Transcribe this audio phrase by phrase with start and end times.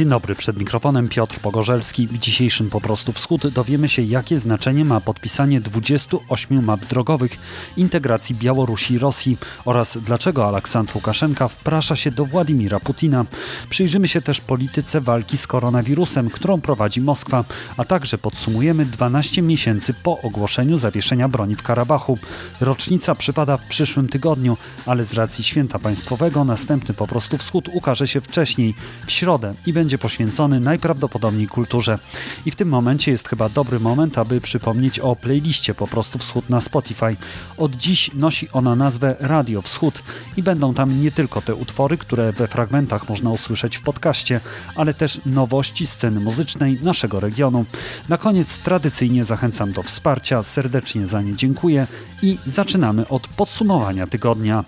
[0.00, 2.06] Dzień dobry, przed mikrofonem Piotr Pogorzelski.
[2.06, 7.38] W dzisiejszym Po prostu Wschód dowiemy się, jakie znaczenie ma podpisanie 28 map drogowych
[7.76, 13.24] integracji Białorusi i Rosji oraz dlaczego Aleksandr Łukaszenka wprasza się do Władimira Putina.
[13.70, 17.44] Przyjrzymy się też polityce walki z koronawirusem, którą prowadzi Moskwa,
[17.76, 22.18] a także podsumujemy 12 miesięcy po ogłoszeniu zawieszenia broni w Karabachu.
[22.60, 24.56] Rocznica przypada w przyszłym tygodniu,
[24.86, 28.74] ale z racji święta państwowego następny Po prostu Wschód ukaże się wcześniej,
[29.06, 31.98] w środę i będzie poświęcony najprawdopodobniej kulturze.
[32.46, 36.50] I w tym momencie jest chyba dobry moment, aby przypomnieć o playliście Po prostu Wschód
[36.50, 37.16] na Spotify.
[37.56, 40.02] Od dziś nosi ona nazwę Radio Wschód
[40.36, 44.40] i będą tam nie tylko te utwory, które we fragmentach można usłyszeć w podcaście,
[44.76, 47.64] ale też nowości sceny muzycznej naszego regionu.
[48.08, 51.86] Na koniec tradycyjnie zachęcam do wsparcia, serdecznie za nie dziękuję
[52.22, 54.64] i zaczynamy od podsumowania tygodnia.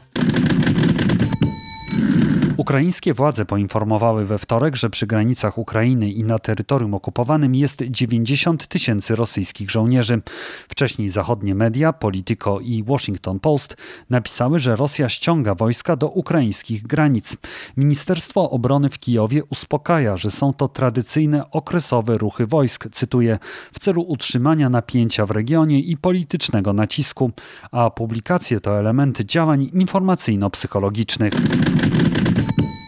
[2.62, 8.66] Ukraińskie władze poinformowały we wtorek, że przy granicach Ukrainy i na terytorium okupowanym jest 90
[8.66, 10.22] tysięcy rosyjskich żołnierzy.
[10.68, 13.76] Wcześniej zachodnie media, Politico i Washington Post
[14.10, 17.36] napisały, że Rosja ściąga wojska do ukraińskich granic.
[17.76, 23.38] Ministerstwo Obrony w Kijowie uspokaja, że są to tradycyjne okresowe ruchy wojsk, cytuję,
[23.72, 27.30] w celu utrzymania napięcia w regionie i politycznego nacisku,
[27.72, 31.32] a publikacje to elementy działań informacyjno-psychologicznych.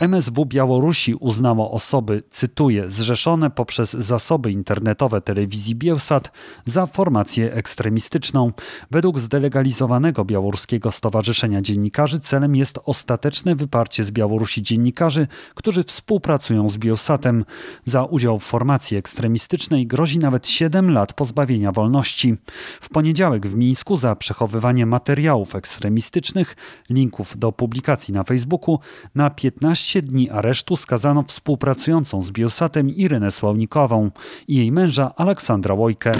[0.05, 6.33] MSW Białorusi uznało osoby, cytuję, zrzeszone poprzez zasoby internetowe telewizji Bielsat
[6.67, 8.53] za formację ekstremistyczną.
[8.91, 16.77] Według zdelegalizowanego Białoruskiego Stowarzyszenia Dziennikarzy celem jest ostateczne wyparcie z Białorusi dziennikarzy, którzy współpracują z
[16.77, 17.45] Bielsatem.
[17.85, 22.37] Za udział w formacji ekstremistycznej grozi nawet 7 lat pozbawienia wolności.
[22.81, 26.57] W poniedziałek w Mińsku za przechowywanie materiałów ekstremistycznych,
[26.91, 28.79] linków do publikacji na Facebooku
[29.15, 34.11] na 15 15 dni aresztu skazano współpracującą z Biosatem Irynę Sławnikową
[34.49, 36.13] i jej męża Aleksandra Łojkę.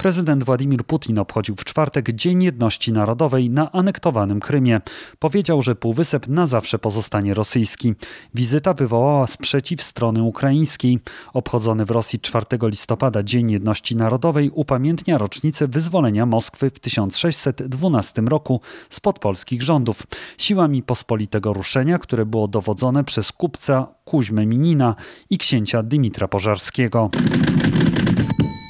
[0.00, 4.80] Prezydent Władimir Putin obchodził w czwartek Dzień Jedności Narodowej na anektowanym Krymie.
[5.18, 7.94] Powiedział, że półwysep na zawsze pozostanie rosyjski.
[8.34, 10.98] Wizyta wywołała sprzeciw strony ukraińskiej.
[11.32, 18.60] Obchodzony w Rosji 4 listopada Dzień Jedności Narodowej upamiętnia rocznicę wyzwolenia Moskwy w 1612 roku
[18.90, 20.02] spod polskich rządów.
[20.38, 24.94] Siłami pospolitego ruszenia, które było dowodzone przez kupca Kuźmę Minina
[25.30, 27.10] i księcia Dymitra Pożarskiego.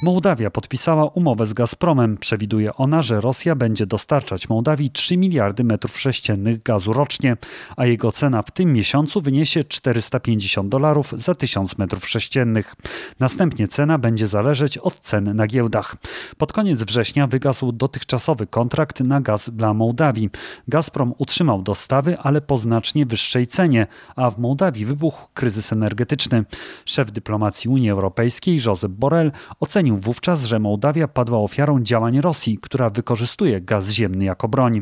[0.01, 2.17] Mołdawia podpisała umowę z Gazpromem.
[2.17, 7.37] Przewiduje ona, że Rosja będzie dostarczać Mołdawii 3 miliardy metrów sześciennych gazu rocznie,
[7.77, 12.75] a jego cena w tym miesiącu wyniesie 450 dolarów za 1000 metrów sześciennych.
[13.19, 15.95] Następnie cena będzie zależeć od cen na giełdach.
[16.37, 20.29] Pod koniec września wygasł dotychczasowy kontrakt na gaz dla Mołdawii.
[20.67, 26.45] Gazprom utrzymał dostawy, ale po znacznie wyższej cenie, a w Mołdawii wybuchł kryzys energetyczny.
[26.85, 32.89] Szef dyplomacji Unii Europejskiej Josep Borrell ocenił Wówczas, że Mołdawia padła ofiarą działań Rosji, która
[32.89, 34.81] wykorzystuje gaz ziemny jako broń.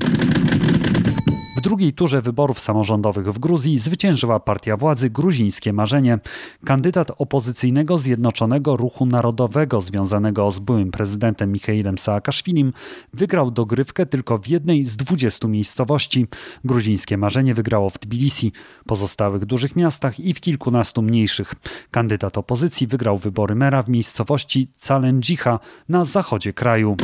[1.59, 6.20] W drugiej turze wyborów samorządowych w Gruzji zwyciężyła partia władzy Gruzińskie Marzenie.
[6.66, 12.74] Kandydat opozycyjnego Zjednoczonego Ruchu Narodowego związanego z byłym prezydentem Michailem Saakaszwilim
[13.14, 16.28] wygrał dogrywkę tylko w jednej z 20 miejscowości.
[16.66, 18.52] Gruzińskie Marzenie wygrało w Tbilisi,
[18.86, 21.53] pozostałych dużych miastach i w kilkunastu mniejszych.
[21.92, 25.59] Kandydat opozycji wygrał wybory mera w miejscowości Calendžicha
[25.90, 26.98] na zachodzie kraju.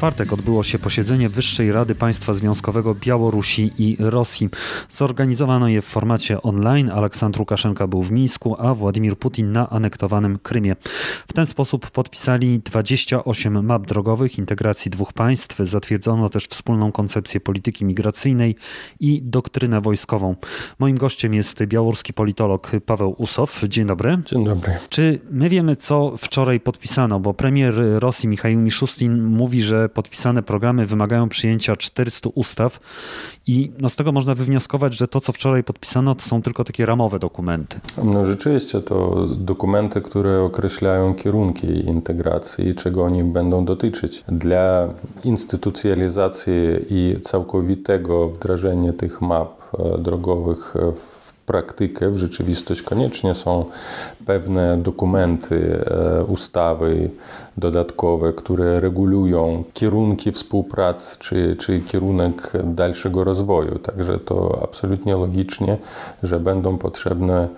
[0.00, 4.48] Czwartek odbyło się posiedzenie Wyższej Rady Państwa Związkowego Białorusi i Rosji.
[4.90, 6.90] Zorganizowano je w formacie online.
[6.90, 10.76] Aleksandr Łukaszenka był w Mińsku, a Władimir Putin na anektowanym Krymie.
[11.28, 15.58] W ten sposób podpisali 28 map drogowych integracji dwóch państw.
[15.58, 18.56] Zatwierdzono też wspólną koncepcję polityki migracyjnej
[19.00, 20.36] i doktrynę wojskową.
[20.78, 23.62] Moim gościem jest białoruski politolog Paweł Usow.
[23.68, 24.18] Dzień dobry.
[24.26, 24.72] Dzień dobry.
[24.88, 27.20] Czy my wiemy, co wczoraj podpisano?
[27.20, 32.80] Bo premier Rosji Michał Miszustin mówi, że podpisane programy wymagają przyjęcia 400 ustaw
[33.46, 36.86] i no, z tego można wywnioskować, że to, co wczoraj podpisano, to są tylko takie
[36.86, 37.80] ramowe dokumenty.
[38.04, 44.24] No rzeczywiście to dokumenty, które określają kierunki integracji i czego oni będą dotyczyć.
[44.28, 44.88] Dla
[45.24, 46.52] instytucjalizacji
[46.90, 51.20] i całkowitego wdrażania tych map e, drogowych w
[51.50, 53.64] praktykę, w rzeczywistość koniecznie są
[54.26, 57.10] pewne dokumenty, e, ustawy
[57.60, 63.78] dodatkowe, które regulują kierunki współpracy czy, czy kierunek dalszego rozwoju.
[63.78, 65.76] Także to absolutnie logicznie,
[66.22, 67.48] że będą potrzebne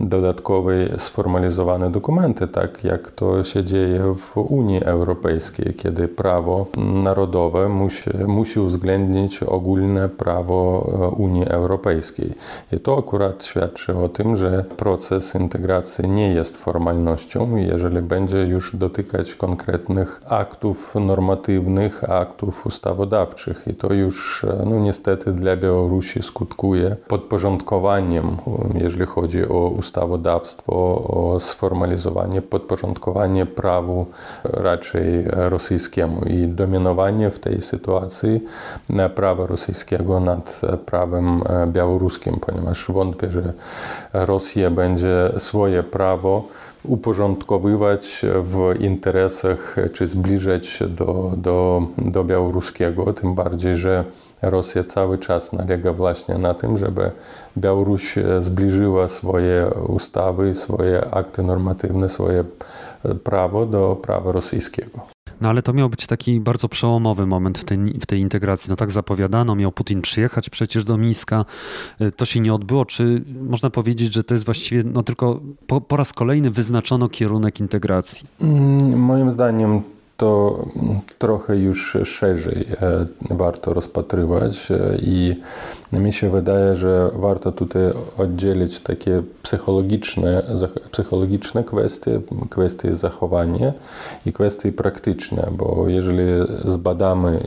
[0.00, 8.10] dodatkowe sformalizowane dokumenty, tak jak to się dzieje w Unii Europejskiej, kiedy prawo narodowe musi,
[8.26, 12.34] musi uwzględnić ogólne prawo e, Unii Europejskiej.
[12.72, 18.76] I to akurat świadczy o tym, że proces integracji nie jest formalnością, jeżeli będzie już
[18.76, 23.64] dotykać konkretnych aktów normatywnych, aktów ustawodawczych.
[23.66, 28.36] I to już e, no, niestety dla Białorusi skutkuje podporządkowaniem,
[28.74, 30.72] jeżeli chodzi o ustawodawstwo,
[31.08, 34.06] o sformalizowanie, podporządkowanie prawu
[34.44, 38.40] raczej rosyjskiemu i dominowanie w tej sytuacji
[39.14, 43.52] prawa rosyjskiego nad prawem białoruskim, ponieważ wątpię, że
[44.12, 46.44] Rosja będzie swoje prawo
[46.84, 54.04] uporządkowywać w interesach, czy zbliżać się do, do, do białoruskiego, tym bardziej, że
[54.42, 57.10] Rosja cały czas nalega właśnie na tym, żeby
[57.58, 62.44] Białoruś zbliżyła swoje ustawy, swoje akty normatywne, swoje
[63.24, 65.00] prawo do prawa rosyjskiego.
[65.40, 68.70] No ale to miał być taki bardzo przełomowy moment w tej, w tej integracji.
[68.70, 71.44] No tak zapowiadano, miał Putin przyjechać przecież do Mińska.
[72.00, 72.84] Y, to się nie odbyło.
[72.84, 77.60] Czy można powiedzieć, że to jest właściwie no tylko po, po raz kolejny wyznaczono kierunek
[77.60, 78.26] integracji?
[78.40, 79.82] Mm, moim zdaniem
[80.20, 80.64] to
[81.18, 85.36] trochę już szerzej e, warto rozpatrywać e, i
[85.92, 87.82] mi się wydaje, że warto tutaj
[88.18, 90.42] oddzielić takie psychologiczne,
[90.92, 92.20] psychologiczne kwestie,
[92.50, 93.72] kwestie zachowania
[94.26, 96.22] i kwestie praktyczne, bo jeżeli
[96.64, 97.40] zbadamy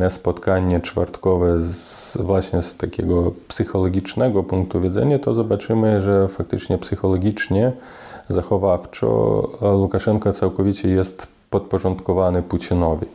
[0.00, 7.72] e, spotkanie czwartkowe z, właśnie z takiego psychologicznego punktu widzenia, to zobaczymy, że faktycznie psychologicznie
[8.28, 9.08] zachowawczo
[9.60, 13.06] Łukaszenka całkowicie jest podporządkowany Putinowi.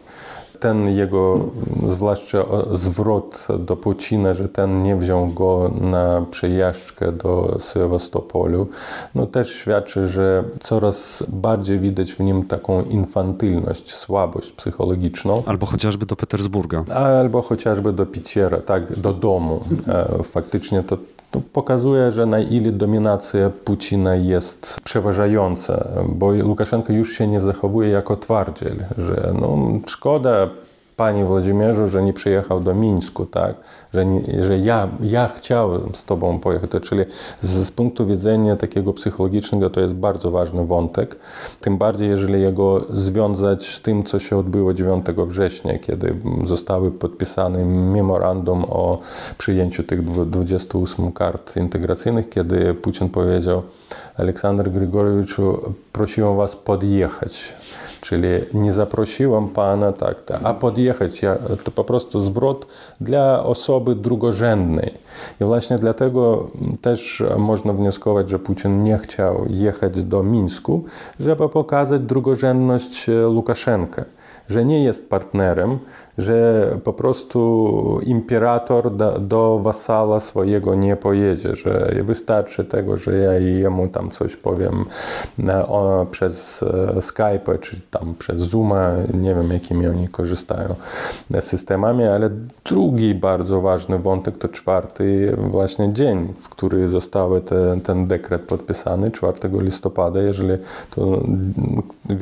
[0.60, 1.40] Ten jego,
[1.88, 8.68] zwłaszcza zwrot do Putina, że ten nie wziął go na przejażdżkę do Sewastopolu,
[9.16, 15.44] no też świadczy, że coraz bardziej widać w nim taką infantylność, słabość psychologiczną.
[15.46, 16.84] Albo chociażby do Petersburga.
[16.96, 19.64] Albo chociażby do Piciera, tak, do domu.
[19.88, 20.98] E, faktycznie to
[21.34, 27.90] to pokazuje, że na ile dominacja Putina jest przeważająca, bo Łukaszenko już się nie zachowuje
[27.90, 29.58] jako twardziel, że no,
[29.88, 30.50] szkoda
[30.96, 33.56] Panie Włodzimierzu, że nie przyjechał do Mińsku, tak?
[33.94, 36.84] że, nie, że ja, ja chciałem z Tobą pojechać.
[36.84, 37.04] Czyli
[37.42, 41.16] z, z, punktu widzenia takiego psychologicznego to jest bardzo ważny wątek.
[41.62, 47.66] Tym bardziej, jeżeli jego związać z tym, co się odbyło 9 września, kiedy zostały podpisane
[47.66, 49.00] memorandum o
[49.38, 53.62] przyjęciu tych 28 kart integracyjnych, kiedy Putin powiedział
[54.18, 57.54] Aleksander Grigorowiczu, prosiłem Was podjechać
[58.04, 61.22] Czyli nie zaprosiłem pana, tak, a podjechać
[61.64, 62.68] to po prostu zwrot
[63.02, 64.94] dla osoby drugorzędnej.
[65.42, 66.50] I właśnie dlatego
[66.82, 70.84] też można wnioskować, że Putin nie chciał jechać do Mińsku,
[71.20, 74.06] żeby pokazać drugorzędność Łukaszenkę,
[74.50, 75.80] że nie jest partnerem,
[76.18, 83.34] że po prostu imperator do, do wasala swojego nie pojedzie, że wystarczy tego, że ja
[83.34, 84.86] jemu tam coś powiem
[85.68, 86.64] o, przez
[86.98, 90.76] e, Skype czy tam przez Zooma, nie wiem jakimi oni korzystają
[91.40, 92.30] systemami, ale
[92.66, 99.12] drugi bardzo ważny wątek to czwarty właśnie dzień, w który został ten, ten dekret podpisany,
[99.12, 100.58] 4 listopada, jeżeli
[100.96, 101.22] to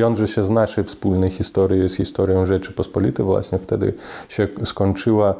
[0.01, 3.93] wiąże się z naszej wspólnej historii, z historią Rzeczypospolitej, właśnie wtedy
[4.29, 5.35] się skończyła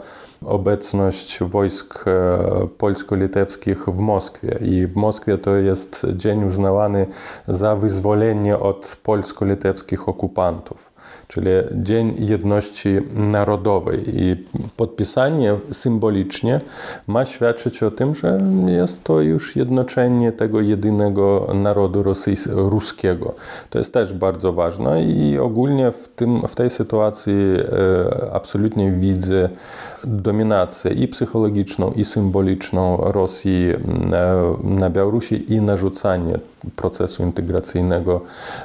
[0.45, 4.59] obecność wojsk e, polsko-litewskich w Moskwie.
[4.61, 7.07] I w Moskwie to jest dzień uznawany
[7.47, 10.90] za wyzwolenie od polsko-litewskich okupantów
[11.31, 14.03] czyli Dzień Jedności Narodowej.
[14.07, 14.35] I
[14.77, 16.59] podpisanie symbolicznie
[17.07, 22.03] ma świadczyć o tym, że jest to już jednoczenie tego jedynego narodu
[22.47, 23.33] ruskiego.
[23.69, 29.49] To jest też bardzo ważne i ogólnie w, tym, w tej sytuacji e, absolutnie widzę
[30.03, 33.79] dominację i psychologiczną, i symboliczną Rosji e,
[34.63, 36.39] na Białorusi i narzucanie
[36.75, 38.21] procesu integracyjnego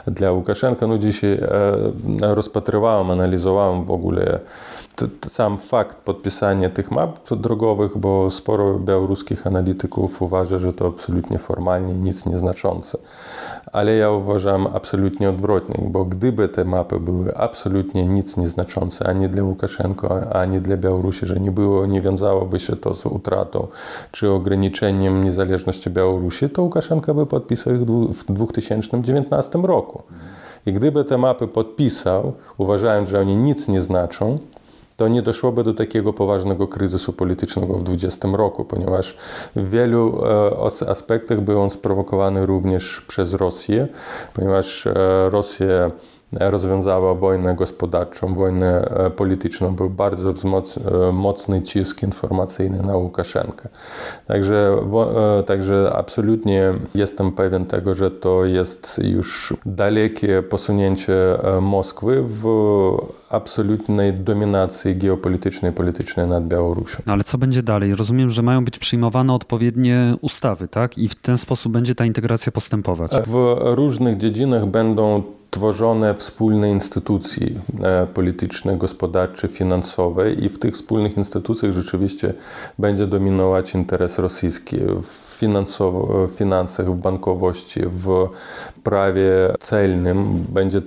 [0.06, 0.86] dla Łukaszenka.
[0.86, 4.40] No dzisiaj e, rozpatrywałem, analizowałem w ogóle
[5.28, 11.94] sam fakt podpisania tych map drogowych, bo sporo białoruskich analityków uważa, że to absolutnie formalnie
[11.94, 12.98] nic nieznaczące.
[13.72, 19.42] Ale ja uważam absolutnie odwrotnie, bo gdyby te mapy były absolutnie nic nieznaczące ani dla
[19.42, 23.68] Łukaszenko, ani dla Białorusi, że nie było, nie wiązałoby się to z utratą
[24.12, 27.80] czy ograniczeniem niezależności Białorusi, to Łukaszenko by podpisał ich
[28.18, 30.02] w 2019 roku.
[30.66, 34.36] I gdyby te mapy podpisał, uważając, że oni nic nie znaczą,
[34.96, 39.16] to nie doszłoby do takiego poważnego kryzysu politycznego w 2020 roku, ponieważ
[39.56, 40.22] w wielu
[40.84, 43.88] e, aspektach był on sprowokowany również przez Rosję,
[44.34, 44.94] ponieważ e,
[45.30, 45.90] Rosja
[46.32, 49.74] rozwiązała wojnę gospodarczą, wojnę e, polityczną.
[49.74, 53.68] Był bardzo e, mocny cisk informacyjny na Łukaszenkę.
[54.26, 54.78] Także,
[55.38, 61.14] e, także absolutnie jestem pewien tego, że to jest już dalekie posunięcie
[61.60, 62.44] Moskwy w
[63.30, 66.98] absolutnej dominacji geopolitycznej politycznej nad Białorusią.
[67.06, 67.94] No ale co będzie dalej?
[67.94, 70.98] Rozumiem, że mają być przyjmowane odpowiednie ustawy, tak?
[70.98, 73.12] I w ten sposób będzie ta integracja postępować.
[73.26, 75.22] W różnych dziedzinach będą
[75.56, 77.46] tworzone wspólne instytucje
[78.14, 82.34] polityczne, gospodarcze, finansowe i w tych wspólnych instytucjach rzeczywiście
[82.78, 85.26] będzie dominować interes rosyjski w
[86.36, 88.28] finansach, w bankowości, w
[88.82, 90.82] prawie celnym będzie,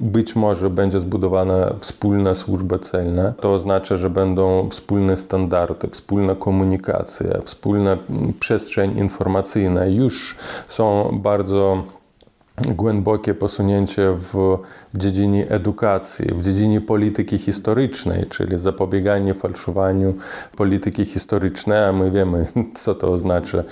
[0.00, 3.32] być może będzie zbudowana wspólna służba celna.
[3.32, 7.96] To oznacza, że będą wspólne standardy, wspólna komunikacja, wspólna
[8.40, 9.86] przestrzeń informacyjna.
[9.86, 10.36] Już
[10.68, 11.82] są bardzo
[12.58, 14.58] głębokie posunięcie w
[14.94, 20.14] dziedzinie edukacji, w dziedzinie polityki historycznej, czyli zapobieganie fałszowaniu
[20.56, 22.46] polityki historycznej, a my wiemy,
[22.82, 23.64] co to oznacza,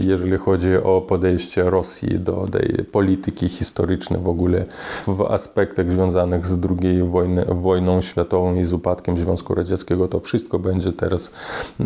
[0.00, 4.64] jeżeli chodzi o podejście Rosji do tej polityki historycznej w ogóle
[5.06, 7.02] w aspektach związanych z II
[7.48, 11.30] wojną światową i z upadkiem Związku Radzieckiego, to wszystko będzie teraz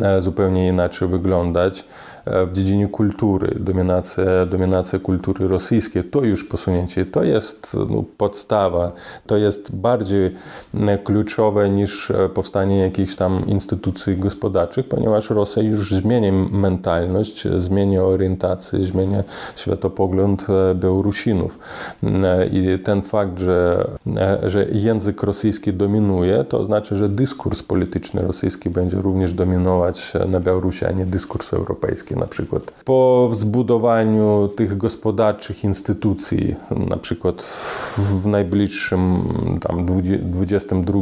[0.02, 1.84] e, zupełnie inaczej wyglądać.
[2.24, 8.92] E, w dziedzinie kultury, dominacja, dominacja kultury rosyjskiej, to już posunięcie, to jest no, podstawa,
[9.26, 10.34] to jest bardziej
[11.04, 18.84] kluczowe niż e, powstanie jakichś tam instytucji gospodarczych, ponieważ Rosja już zmienia mentalność, zmienia orientację,
[18.84, 19.24] zmienia
[19.56, 21.58] światopogląd e, Białorusinów.
[22.52, 23.88] I ten fakt, że,
[24.42, 30.84] że język rosyjski dominuje, to znaczy, że dyskurs polityczny rosyjski będzie również dominować na Białorusi,
[30.84, 32.62] a nie dyskurs europejski na przykład.
[32.84, 37.42] Po zbudowaniu tych gospodarczych instytucji, na przykład
[37.98, 39.22] w najbliższym
[39.60, 39.86] tam
[40.22, 41.00] 22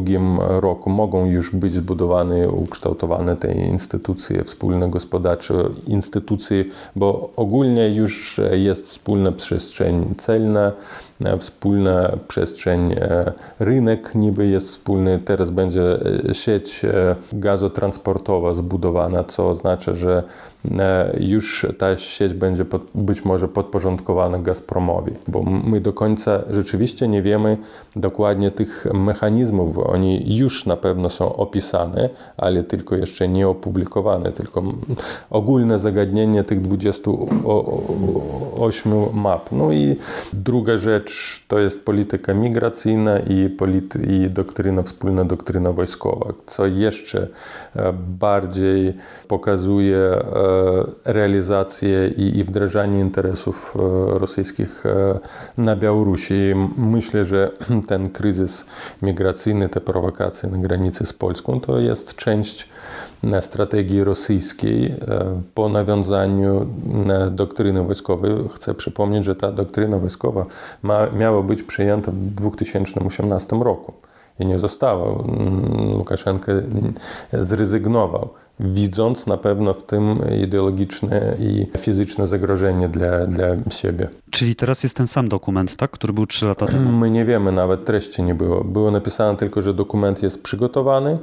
[0.60, 5.54] roku mogą już być zbudowane, ukształtowane te instytucje wspólne gospodarcze,
[5.86, 6.64] instytucje,
[6.96, 10.72] bo ogólnie już jest wspólna przestrzeń celna,
[11.38, 12.94] wspólna przestrzeń,
[13.58, 15.82] rynek niby jest wspólny, teraz będzie
[16.32, 16.82] sieć
[17.32, 20.22] gazotransportowa zbudowana, co oznacza, że
[21.20, 27.22] już ta sieć będzie pod, być może podporządkowana Gazpromowi, bo my do końca rzeczywiście nie
[27.22, 27.56] wiemy
[27.96, 29.78] dokładnie tych mechanizmów.
[29.78, 34.62] Oni już na pewno są opisane, ale tylko jeszcze nie opublikowane, tylko
[35.30, 39.52] ogólne zagadnienie tych 28 map.
[39.52, 39.96] No i
[40.32, 41.07] druga rzecz
[41.48, 47.28] to jest polityka migracyjna i, polity, i doktryna, wspólna doktryna wojskowa, co jeszcze
[48.18, 48.94] bardziej
[49.28, 50.24] pokazuje
[51.04, 53.74] realizację i, i wdrażanie interesów
[54.08, 54.84] rosyjskich
[55.58, 56.54] na Białorusi.
[56.76, 57.50] Myślę, że
[57.88, 58.64] ten kryzys
[59.02, 62.68] migracyjny, te prowokacje na granicy z Polską to jest część
[63.40, 64.94] strategii rosyjskiej
[65.54, 66.66] po nawiązaniu
[67.30, 68.32] doktryny wojskowej.
[68.54, 70.46] Chcę przypomnieć, że ta doktryna wojskowa
[70.82, 73.92] ma, miała być przyjęta w 2018 roku
[74.40, 75.22] i nie została.
[75.96, 76.52] Łukaszenka
[77.32, 78.28] zrezygnował
[78.60, 84.08] widząc na pewno w tym ideologiczne i fizyczne zagrożenie dla, dla siebie.
[84.30, 86.92] Czyli teraz jest ten sam dokument, tak, który był 3 lata temu?
[86.92, 88.64] My nie wiemy, nawet treści nie było.
[88.64, 91.18] Było napisane tylko, że dokument jest przygotowany,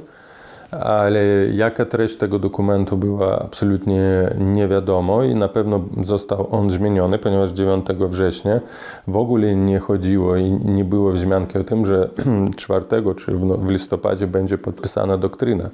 [0.70, 1.20] ale
[1.52, 4.02] jaka treść tego dokumentu była absolutnie
[4.38, 8.60] nie wiadomo i na pewno został on zmieniony, ponieważ 9 września
[9.08, 12.10] w ogóle nie chodziło i nie było wzmianki o tym, że
[12.56, 12.84] 4
[13.16, 15.70] czy w listopadzie będzie podpisana doktryna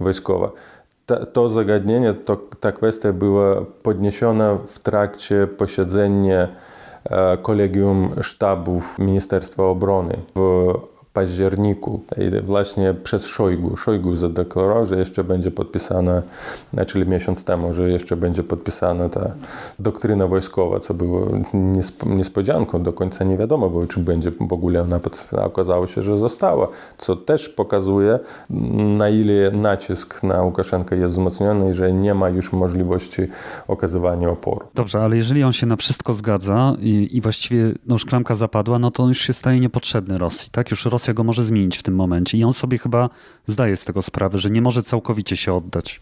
[0.00, 0.50] wojskowa.
[1.32, 6.48] To zagadnienie, to, ta kwestia była podniesiona w trakcie posiedzenia
[7.42, 10.72] kolegium sztabów Ministerstwa Obrony w
[11.12, 12.00] październiku.
[12.42, 13.76] Właśnie przez Szojgu.
[13.76, 16.22] Szojgu zadeklarował, że jeszcze będzie podpisana,
[16.86, 19.30] czyli miesiąc temu, że jeszcze będzie podpisana ta
[19.78, 21.28] doktryna wojskowa, co było
[22.06, 22.82] niespodzianką.
[22.82, 25.44] Do końca nie wiadomo było, czy będzie w ogóle ona podpisana.
[25.44, 28.18] Okazało się, że została, co też pokazuje,
[28.98, 33.22] na ile nacisk na Łukaszenkę jest wzmocniony i że nie ma już możliwości
[33.68, 34.66] okazywania oporu.
[34.74, 38.90] Dobrze, ale jeżeli on się na wszystko zgadza i, i właściwie no, szklanka zapadła, no
[38.90, 40.50] to on już się staje niepotrzebny Rosji.
[40.52, 40.70] Tak?
[40.70, 43.10] Już Rosja go może zmienić w tym momencie i on sobie chyba
[43.46, 46.00] zdaje z tego sprawę, że nie może całkowicie się oddać.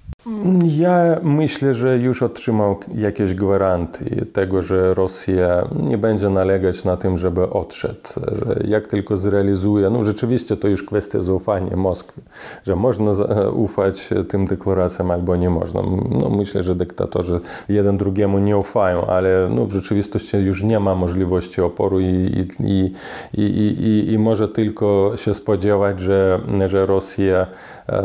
[0.64, 7.18] Ja myślę, że już otrzymał jakieś gwaranty tego, że Rosja nie będzie nalegać na tym,
[7.18, 12.20] żeby odszedł, że jak tylko zrealizuje, no rzeczywiście to już kwestia zaufania Moskwy,
[12.66, 13.12] że można
[13.52, 15.82] ufać tym deklaracjom albo nie można.
[16.20, 20.94] No myślę, że dyktatorzy jeden drugiemu nie ufają, ale no w rzeczywistości już nie ma
[20.94, 22.94] możliwości oporu i, i,
[23.34, 27.46] i, i, i może tylko się spodziewać, że, że Rosja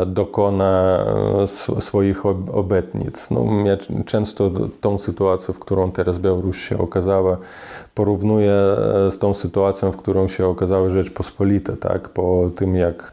[0.06, 1.04] dokona
[2.14, 3.30] swoich obietnic.
[3.30, 7.38] No, ja często tą sytuację, w którą teraz Białoruś się okazała,
[7.94, 8.52] porównuję
[9.10, 12.08] z tą sytuacją, w którą się okazała Rzeczpospolita, tak?
[12.08, 13.12] Po tym, jak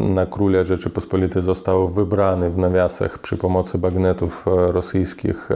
[0.00, 5.48] na króla Rzeczypospolitej został wybrany w nawiasach przy pomocy bagnetów rosyjskich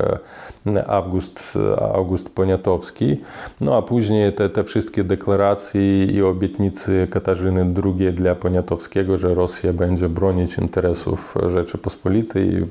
[0.86, 1.58] August,
[1.94, 3.20] August Poniatowski,
[3.60, 9.72] no a później te, te wszystkie deklaracje i obietnice Katarzyny II dla Poniatowskiego, że Rosja
[9.72, 12.66] będzie bronić interesów Rzeczypospolitej,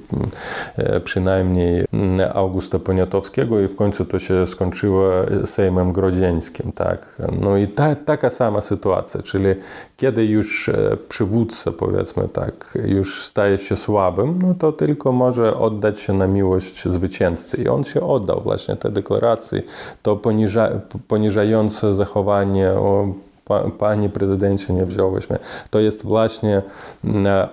[1.04, 1.86] przynajmniej
[2.34, 5.12] Augusta Poniatowskiego i w końcu to się skończyło
[5.46, 6.72] Sejmem Grodzieńskim.
[6.72, 7.22] Tak?
[7.42, 9.46] No i ta, taka sama sytuacja, czyli
[9.98, 10.70] kiedy już
[11.10, 16.88] przywódca, powiedzmy tak, już staje się słabym, no to tylko może oddać się na miłość
[16.89, 17.58] zwycięzcy.
[17.58, 19.62] I on się oddał właśnie te deklaracje,
[20.01, 20.70] to poniża,
[21.08, 23.13] poniżające zachowanie o
[23.77, 25.39] Panie prezydencie, nie wziąłeś mnie.
[25.70, 26.62] To jest właśnie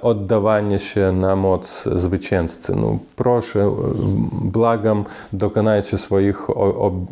[0.03, 2.77] oddawanie się na moc zwycięzcy.
[2.77, 3.75] No, proszę,
[4.33, 6.51] błagam, dokonajcie swoich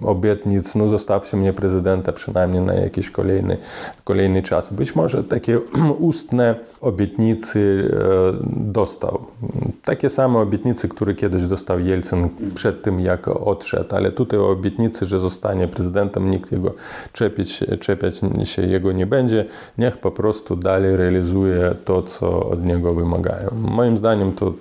[0.04, 3.56] obietnic, no zostawcie mnie prezydenta przynajmniej na jakiś kolejny,
[4.04, 4.72] kolejny czas.
[4.72, 5.60] Być może takie
[5.98, 7.58] ustne obietnice
[8.46, 9.26] dostał.
[9.84, 15.18] Takie same obietnice, które kiedyś dostał Jelcyn przed tym, jak odszedł, ale tutaj obietnicy, że
[15.18, 16.74] zostanie prezydentem, nikt jego
[17.12, 19.44] czepiać, czepiać się jego nie będzie,
[19.78, 23.50] niech po prostu dalej realizuje to, co od niego wymagają.
[23.54, 24.52] Moim zdaniem to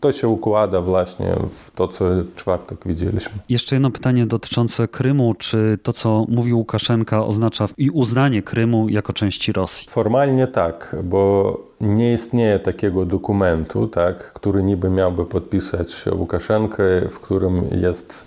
[0.00, 3.32] to się układa właśnie w to, co w czwartek widzieliśmy.
[3.48, 5.34] Jeszcze jedno pytanie dotyczące Krymu.
[5.34, 9.88] Czy to, co mówił Łukaszenka, oznacza i uznanie Krymu jako części Rosji?
[9.90, 17.64] Formalnie tak, bo nie istnieje takiego dokumentu, tak, który niby miałby podpisać Łukaszenkę, w którym
[17.72, 18.24] jest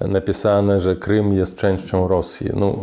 [0.00, 2.50] napisane, że Krym jest częścią Rosji.
[2.54, 2.78] No,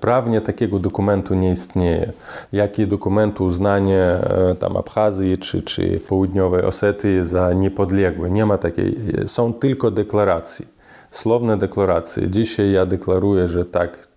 [0.00, 2.12] prawnie takiego dokumentu nie istnieje.
[2.52, 8.30] Jaki dokument uznanie e, tam Abchazji czy, czy Południowej Osetii za niepodległe?
[8.30, 8.96] Nie ma takiej.
[9.26, 10.66] Są tylko deklaracje.
[11.10, 12.30] Słowne deklaracje.
[12.30, 14.08] Dzisiaj ja deklaruję, że tak,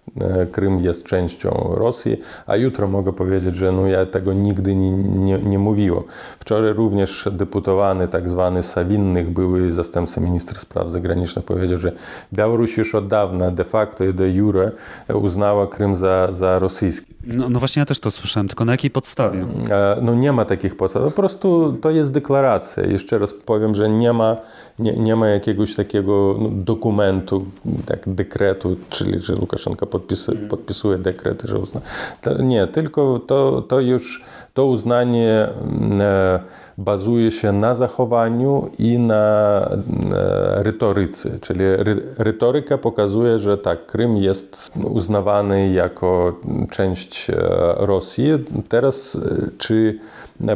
[0.51, 2.17] Krym jest częścią Rosji,
[2.47, 6.03] a jutro mogę powiedzieć, że no ja tego nigdy nie, nie, nie mówiłem.
[6.39, 11.91] Wczoraj również deputowany tak zwany Sawinnych, były zastępca ministra spraw zagranicznych, powiedział, że
[12.33, 14.71] Białoruś już od dawna de facto i de jure
[15.13, 17.13] uznała Krym za, za rosyjski.
[17.23, 19.45] No, no właśnie ja też to słyszałem, tylko na jakiej podstawie?
[19.69, 22.83] E, no nie ma takich podstaw, po prostu to jest deklaracja.
[22.83, 24.37] Jeszcze raz powiem, że nie ma
[24.79, 27.45] nie, nie ma jakiegoś takiego no, dokumentu,
[27.85, 30.49] tak, dekretu, czyli że Łukaszenka podpisuje, mm.
[30.49, 31.81] podpisuje dekret, że uzna.
[32.21, 36.39] To, nie, tylko to, to już to uznanie mm, e,
[36.77, 39.59] bazuje się na zachowaniu i na
[40.13, 41.59] e, retoryce, czyli
[42.17, 46.39] retoryka pokazuje, że tak, Krym jest uznawany jako
[46.71, 47.35] część e,
[47.77, 48.29] Rosji.
[48.69, 49.17] Teraz
[49.57, 49.99] czy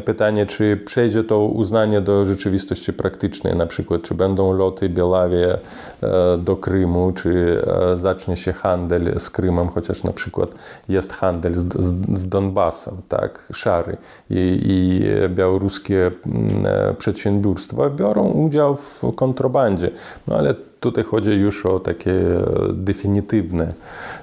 [0.05, 5.57] pytanie, czy przejdzie to uznanie do rzeczywistości praktycznej, na przykład czy będą loty Bielawie
[6.03, 10.49] e, do Krymu, czy e, zacznie się handel z Krymem, chociaż na przykład
[10.89, 13.97] jest handel z, z, z Donbasem, tak, szary.
[14.29, 19.91] I, i białoruskie mm, e, przedsiębiorstwa biorą udział w kontrabandzie,
[20.27, 22.13] no ale Tutaj chodzi już o takie
[22.73, 23.73] definitywne,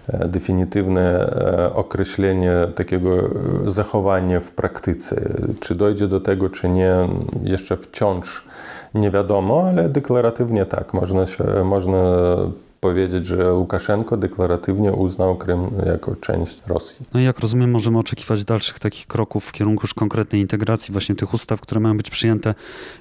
[0.09, 1.35] definitywne
[1.75, 3.31] określenie takiego
[3.66, 5.38] zachowania w praktyce.
[5.61, 6.94] Czy dojdzie do tego, czy nie,
[7.42, 8.44] jeszcze wciąż
[8.94, 10.94] nie wiadomo, ale deklaratywnie tak.
[10.94, 12.14] Można, się, można
[12.81, 17.07] powiedzieć, że Łukaszenko deklaratywnie uznał Krym jako część Rosji.
[17.14, 21.14] No i jak rozumiem, możemy oczekiwać dalszych takich kroków w kierunku już konkretnej integracji właśnie
[21.14, 22.55] tych ustaw, które mają być przyjęte.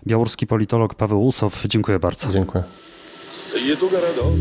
[0.08, 2.32] Białoruski politolog Paweł Usow, dziękuję bardzo.
[2.32, 2.64] Dziękuję.
[3.50, 4.36] Свету городов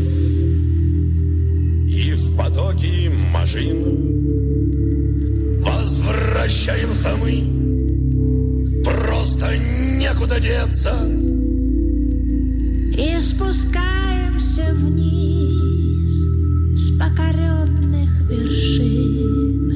[1.89, 4.09] И в потоке машин
[5.61, 7.43] возвращаемся мы.
[8.85, 10.93] Просто некуда деться.
[12.95, 16.09] И спускаемся вниз
[16.75, 19.71] с покоренных вершин,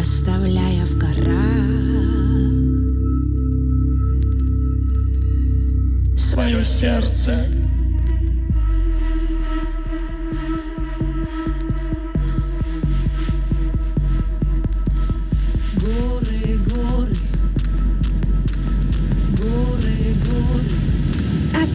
[0.00, 1.66] оставляя в горах
[6.16, 7.65] свое сердце.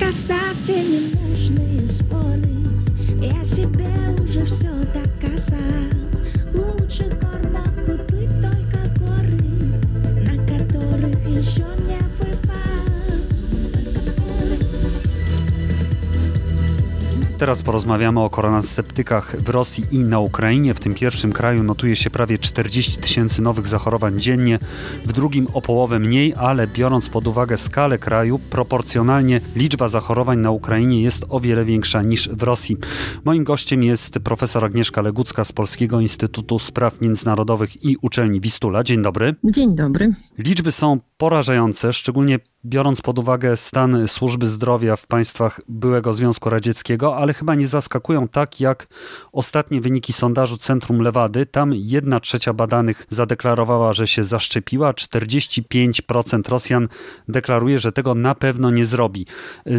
[0.03, 1.30] I stopped in your
[17.41, 20.73] Teraz porozmawiamy o koronasceptykach w Rosji i na Ukrainie.
[20.73, 24.59] W tym pierwszym kraju notuje się prawie 40 tysięcy nowych zachorowań dziennie,
[25.05, 30.51] w drugim o połowę mniej, ale biorąc pod uwagę skalę kraju, proporcjonalnie liczba zachorowań na
[30.51, 32.77] Ukrainie jest o wiele większa niż w Rosji.
[33.25, 38.83] Moim gościem jest profesor Agnieszka Legucka z Polskiego Instytutu Spraw Międzynarodowych i Uczelni Wistula.
[38.83, 39.35] Dzień dobry.
[39.43, 40.15] Dzień dobry.
[40.37, 47.17] Liczby są porażające, szczególnie biorąc pod uwagę stan służby zdrowia w państwach byłego Związku Radzieckiego,
[47.17, 48.87] ale chyba nie zaskakują tak jak
[49.31, 51.45] ostatnie wyniki sondażu Centrum Lewady.
[51.45, 56.87] Tam jedna trzecia badanych zadeklarowała, że się zaszczepiła, 45% Rosjan
[57.27, 59.25] deklaruje, że tego na pewno nie zrobi.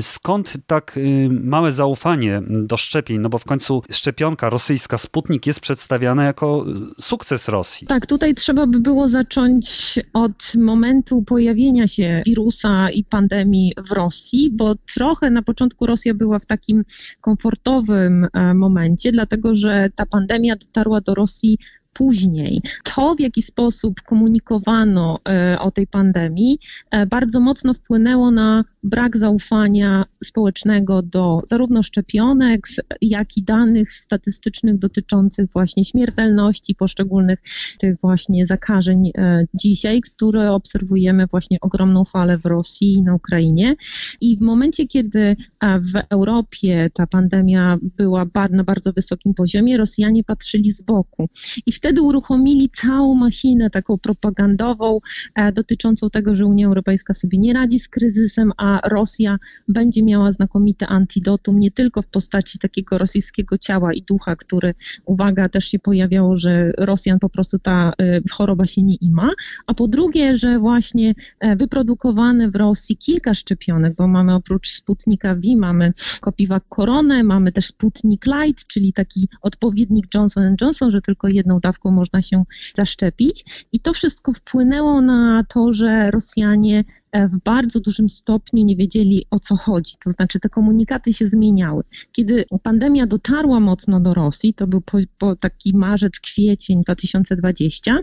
[0.01, 3.18] Skąd tak y, małe zaufanie do szczepień?
[3.18, 6.64] No bo w końcu szczepionka rosyjska Sputnik jest przedstawiana jako
[6.99, 7.87] y, sukces Rosji.
[7.87, 14.50] Tak, tutaj trzeba by było zacząć od momentu pojawienia się wirusa i pandemii w Rosji,
[14.50, 16.85] bo trochę na początku Rosja była w takim
[17.20, 21.58] komfortowym e, momencie, dlatego że ta pandemia dotarła do Rosji
[21.92, 22.62] później.
[22.85, 26.59] To, w jaki sposób komunikowano e, o tej pandemii,
[26.90, 32.66] e, bardzo mocno wpłynęło na brak zaufania społecznego do zarówno szczepionek,
[33.00, 37.38] jak i danych statystycznych dotyczących właśnie śmiertelności poszczególnych
[37.78, 43.76] tych właśnie zakażeń e, dzisiaj, które obserwujemy właśnie ogromną falę w Rosji i na Ukrainie.
[44.20, 50.70] I w momencie, kiedy w Europie ta pandemia była na bardzo wysokim poziomie, Rosjanie patrzyli
[50.70, 51.28] z boku.
[51.66, 55.01] I wtedy uruchomili całą machinę taką propagandową
[55.35, 60.33] e, dotyczącą tego, że Unia Europejska sobie nie radzi z kryzysem, a Rosja będzie miała
[60.33, 65.79] znakomite antidotum, nie tylko w postaci takiego rosyjskiego ciała i ducha, który, uwaga, też się
[65.79, 69.31] pojawiało, że Rosjan po prostu ta e, choroba się nie ima,
[69.66, 75.35] a po drugie, że właśnie e, wyprodukowane w Rosji kilka szczepionek, bo mamy oprócz Sputnika
[75.35, 75.92] V, mamy
[76.25, 81.90] Copivac Coronę, mamy też Sputnik Light, czyli taki odpowiednik Johnson Johnson, że tylko jedną dawką
[81.90, 83.66] można się zaszczepić.
[83.72, 89.26] I to wszystko wpłynęło na to, że Rosjanie e, w bardzo dużym stopniu nie wiedzieli
[89.30, 89.94] o co chodzi.
[90.04, 91.82] To znaczy te komunikaty się zmieniały.
[92.12, 97.98] Kiedy pandemia dotarła mocno do Rosji, to był po, po taki marzec, kwiecień 2020,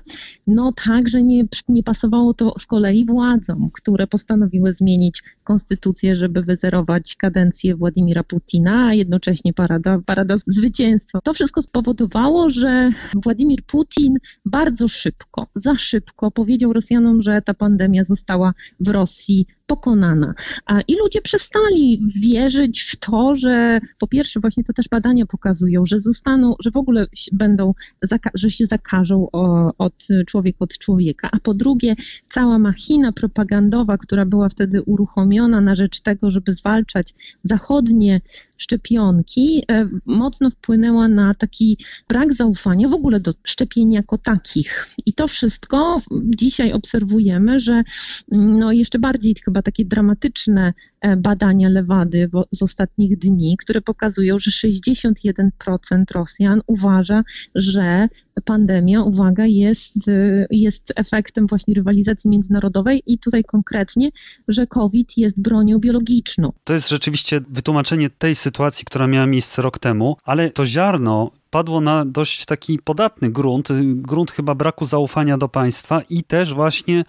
[0.47, 7.15] no także nie, nie pasowało to z kolei władzom, które postanowiły zmienić konstytucję, żeby wyzerować
[7.15, 11.19] kadencję Władimira Putina, a jednocześnie parada, parada zwycięstwa.
[11.23, 12.89] To wszystko spowodowało, że
[13.23, 14.13] Władimir Putin
[14.45, 20.34] bardzo szybko, za szybko powiedział Rosjanom, że ta pandemia została w Rosji pokonana.
[20.88, 25.99] I ludzie przestali wierzyć w to, że po pierwsze właśnie to też badania pokazują, że
[25.99, 27.73] zostaną, że w ogóle będą,
[28.34, 29.27] że się zakażą
[29.77, 31.95] od człowieka od człowieka, a po drugie
[32.29, 38.21] cała machina propagandowa, która była wtedy uruchomiona na rzecz tego, żeby zwalczać zachodnie
[38.58, 41.77] szczepionki, e, mocno wpłynęła na taki
[42.10, 44.88] brak zaufania w ogóle do szczepień jako takich.
[45.05, 47.84] I to wszystko dzisiaj obserwujemy, że
[48.32, 54.39] mm, no jeszcze bardziej chyba takie dramatyczne e, badania lewady z ostatnich dni, które pokazują,
[54.39, 55.50] że 61%
[56.12, 57.24] Rosjan uważa,
[57.56, 58.08] że
[58.45, 64.10] pandemia, uwaga, jest, y, jest efektem właśnie rywalizacji międzynarodowej i tutaj konkretnie,
[64.48, 66.52] że COVID jest bronią biologiczną.
[66.63, 71.81] To jest rzeczywiście wytłumaczenie tej sytuacji, która miała miejsce rok temu, ale to ziarno padło
[71.81, 77.03] na dość taki podatny grunt, grunt chyba braku zaufania do państwa i też właśnie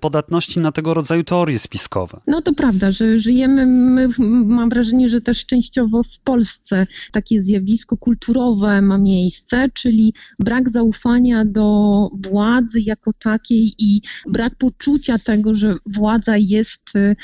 [0.00, 2.20] podatności na tego rodzaju teorie spiskowe.
[2.26, 4.08] No to prawda, że żyjemy, my,
[4.44, 11.44] mam wrażenie, że też częściowo w Polsce takie zjawisko kulturowe ma miejsce, czyli brak zaufania
[11.44, 17.16] do władzy jako takiej i brak poczucia tego, że władza jest y,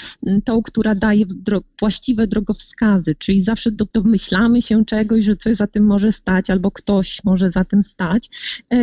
[0.44, 1.24] tą, która daje
[1.80, 6.70] właściwe drogowskazy, czyli zawsze do- domyślamy się czegoś, że coś za tym może stać, albo
[6.70, 8.30] ktoś może za tym stać.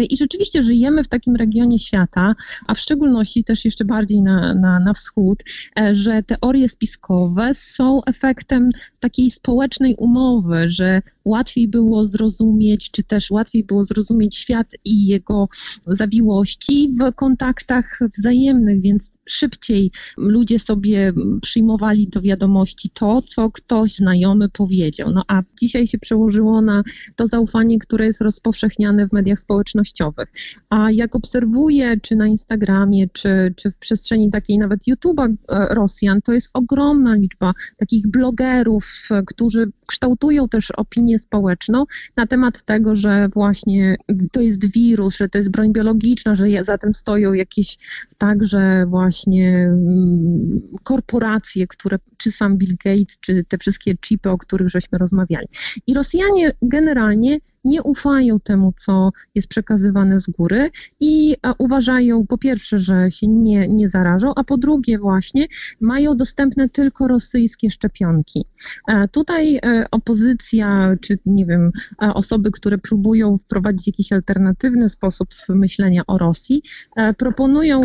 [0.10, 2.36] I rzeczywiście żyjemy w takim regionie świata,
[2.67, 5.43] a w szczególności też jeszcze bardziej na, na, na wschód,
[5.91, 13.63] że teorie spiskowe są efektem takiej społecznej umowy, że łatwiej było zrozumieć, czy też łatwiej
[13.63, 15.49] było zrozumieć świat i jego
[15.88, 24.49] zawiłości w kontaktach wzajemnych, więc szybciej ludzie sobie przyjmowali do wiadomości to, co ktoś znajomy
[24.49, 25.11] powiedział.
[25.11, 26.83] No a dzisiaj się przełożyło na
[27.15, 30.31] to zaufanie, które jest rozpowszechniane w mediach społecznościowych.
[30.69, 36.21] A jak obserwuję, czy na Instagramie, czy, czy w przestrzeni takiej nawet YouTube'a e, Rosjan,
[36.21, 41.86] to jest ogromna liczba takich blogerów, którzy kształtują też opinię społeczną
[42.17, 43.98] na temat tego, że właśnie
[44.32, 47.78] to jest wirus, że to jest broń biologiczna, że za tym stoją jakieś
[48.17, 54.69] także właśnie mm, korporacje, które, czy sam Bill Gates, czy te wszystkie chipy, o których
[54.69, 55.48] żeśmy rozmawiali.
[55.88, 62.80] I Rosjanie generalnie nie ufają temu, co jest przekazywane z góry i uważają po pierwsze,
[62.80, 65.48] że się nie, nie zarażą, a po drugie właśnie
[65.82, 68.45] mają dostępne tylko rosyjskie szczepionki.
[69.12, 76.17] Tutaj e, opozycja, czy nie wiem, osoby, które próbują wprowadzić jakiś alternatywny sposób myślenia o
[76.17, 76.61] Rosji,
[76.95, 77.81] e, proponują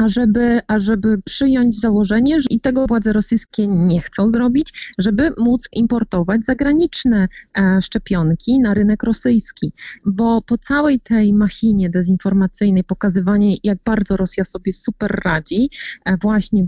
[0.00, 6.44] ażeby, ażeby przyjąć założenie, że i tego władze rosyjskie nie chcą zrobić, żeby móc importować
[6.44, 9.72] zagraniczne e, szczepionki na rynek rosyjski.
[10.06, 15.70] Bo po całej tej machinie dezinformacyjnej, pokazywanie jak bardzo Rosja sobie super radzi,
[16.04, 16.66] e, właśnie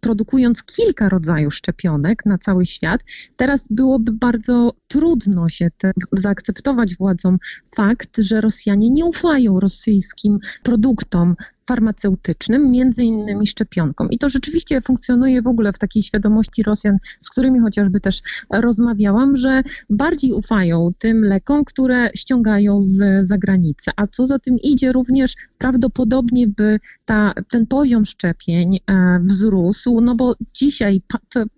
[0.00, 3.00] produkując kilka rodzajów szczepionek na cały świat,
[3.36, 5.70] teraz byłoby bardzo trudno się
[6.12, 7.38] zaakceptować władzom
[7.76, 11.36] fakt, że Rosjanie nie ufają rosyjskim produktom
[11.72, 14.10] farmaceutycznym, między innymi szczepionkom.
[14.10, 19.36] I to rzeczywiście funkcjonuje w ogóle w takiej świadomości Rosjan, z którymi chociażby też rozmawiałam,
[19.36, 23.90] że bardziej ufają tym lekom, które ściągają z zagranicy.
[23.96, 30.14] A co za tym idzie, również prawdopodobnie by ta, ten poziom szczepień e, wzrósł, no
[30.14, 31.02] bo dzisiaj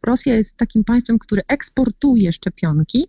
[0.06, 3.06] Rosja jest takim państwem, które eksportuje szczepionki,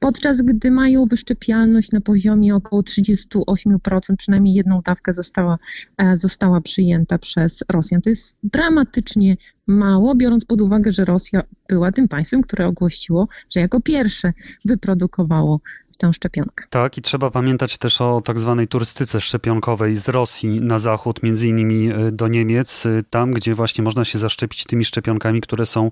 [0.00, 5.58] podczas gdy mają wyszczepialność na poziomie około 38%, przynajmniej jedną dawkę została,
[5.98, 6.16] e,
[6.46, 8.02] została przyjęta przez Rosjan.
[8.02, 13.60] To jest dramatycznie mało, biorąc pod uwagę, że Rosja była tym państwem, które ogłosiło, że
[13.60, 14.32] jako pierwsze
[14.64, 15.60] wyprodukowało
[16.12, 16.64] szczepionkę.
[16.70, 21.48] Tak, i trzeba pamiętać też o tak zwanej turystyce szczepionkowej z Rosji na zachód, między
[21.48, 25.90] innymi e, do Niemiec, e, tam gdzie właśnie można się zaszczepić tymi szczepionkami, które są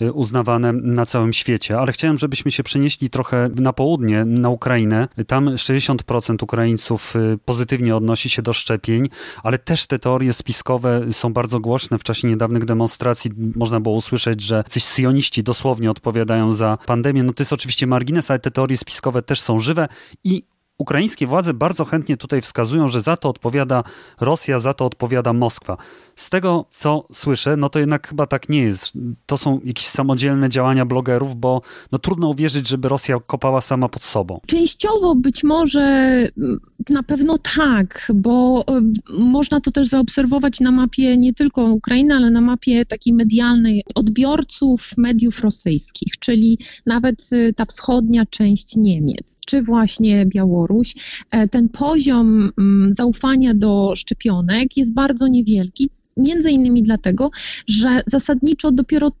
[0.00, 1.78] e, uznawane na całym świecie.
[1.78, 5.08] Ale chciałem, żebyśmy się przenieśli trochę na południe, na Ukrainę.
[5.26, 7.14] Tam 60% Ukraińców
[7.44, 9.08] pozytywnie odnosi się do szczepień,
[9.42, 11.98] ale też te teorie spiskowe są bardzo głośne.
[11.98, 17.22] W czasie niedawnych demonstracji można było usłyszeć, że coś syjoniści dosłownie odpowiadają za pandemię.
[17.22, 19.88] No to jest oczywiście margines, ale te teorie spiskowe też są żywe
[20.24, 20.42] i
[20.78, 23.84] Ukraińskie władze bardzo chętnie tutaj wskazują, że za to odpowiada
[24.20, 25.76] Rosja, za to odpowiada Moskwa.
[26.16, 28.98] Z tego, co słyszę, no to jednak chyba tak nie jest.
[29.26, 31.60] To są jakieś samodzielne działania blogerów, bo
[31.92, 34.40] no trudno uwierzyć, żeby Rosja kopała sama pod sobą.
[34.46, 36.60] Częściowo być może mm,
[36.90, 42.30] na pewno tak, bo y, można to też zaobserwować na mapie nie tylko Ukrainy, ale
[42.30, 49.62] na mapie takiej medialnej odbiorców mediów rosyjskich, czyli nawet y, ta wschodnia część Niemiec, czy
[49.62, 50.26] właśnie
[50.64, 50.94] Białoruś.
[51.30, 57.30] E, ten poziom mm, zaufania do szczepionek jest bardzo niewielki, Między innymi dlatego,
[57.66, 59.12] że zasadniczo dopiero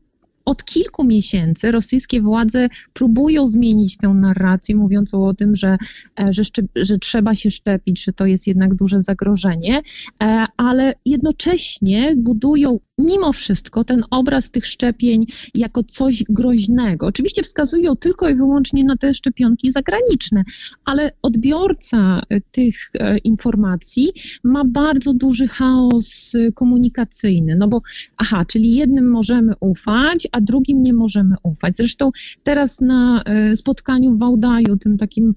[0.44, 5.76] od kilku miesięcy rosyjskie władze próbują zmienić tę narrację, mówiącą o tym, że,
[6.20, 6.42] e, że,
[6.76, 9.82] że, trzeba się szczepić, że to jest jednak duże zagrożenie,
[10.22, 17.06] e, ale jednocześnie budują mimo wszystko ten obraz tych szczepień jako coś groźnego.
[17.06, 20.44] Oczywiście wskazują tylko i wyłącznie na te szczepionki zagraniczne,
[20.84, 24.12] ale odbiorca e, tych e, informacji
[24.44, 27.82] ma bardzo duży chaos komunikacyjny, no bo
[28.16, 31.76] aha, czyli jednym możemy ufać, a drugim nie możemy ufać.
[31.76, 32.10] Zresztą
[32.42, 35.34] teraz na e, spotkaniu w Wałdaju, tym takim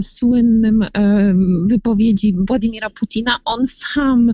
[0.00, 0.84] słynnym
[1.66, 4.32] wypowiedzi Władimira Putina, on sam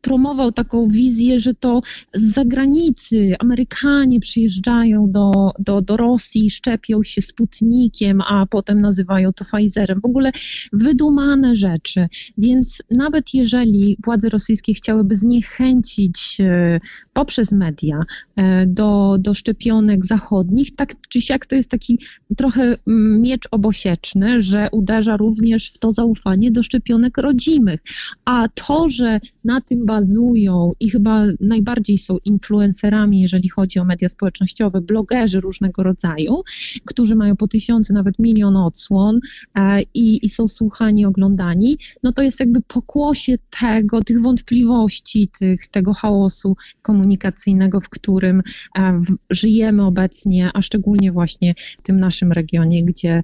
[0.00, 1.80] promował taką wizję, że to
[2.14, 9.44] z zagranicy Amerykanie przyjeżdżają do, do, do Rosji, szczepią się Sputnikiem, a potem nazywają to
[9.44, 10.00] Pfizerem.
[10.00, 10.32] W ogóle
[10.72, 12.08] wydumane rzeczy.
[12.38, 16.80] Więc nawet jeżeli władze rosyjskie chciałyby zniechęcić e,
[17.12, 18.00] poprzez media
[18.36, 21.98] e, do, do szczepionek zachodnich, tak czy siak to jest taki
[22.36, 27.80] trochę mm, miecz obosieczny, że uderza również w to zaufanie do szczepionek rodzimych.
[28.24, 34.08] A to, że na tym bazują i chyba najbardziej są influencerami, jeżeli chodzi o media
[34.08, 36.42] społecznościowe, blogerzy różnego rodzaju,
[36.84, 39.20] którzy mają po tysiące, nawet milion odsłon
[39.54, 45.66] e, i, i są słuchani, oglądani, no to jest jakby pokłosie tego, tych wątpliwości, tych,
[45.66, 48.42] tego chaosu komunikacyjnego, w którym
[48.78, 53.22] e, żyjemy obecnie, a szczególnie właśnie w tym naszym regionie, gdzie,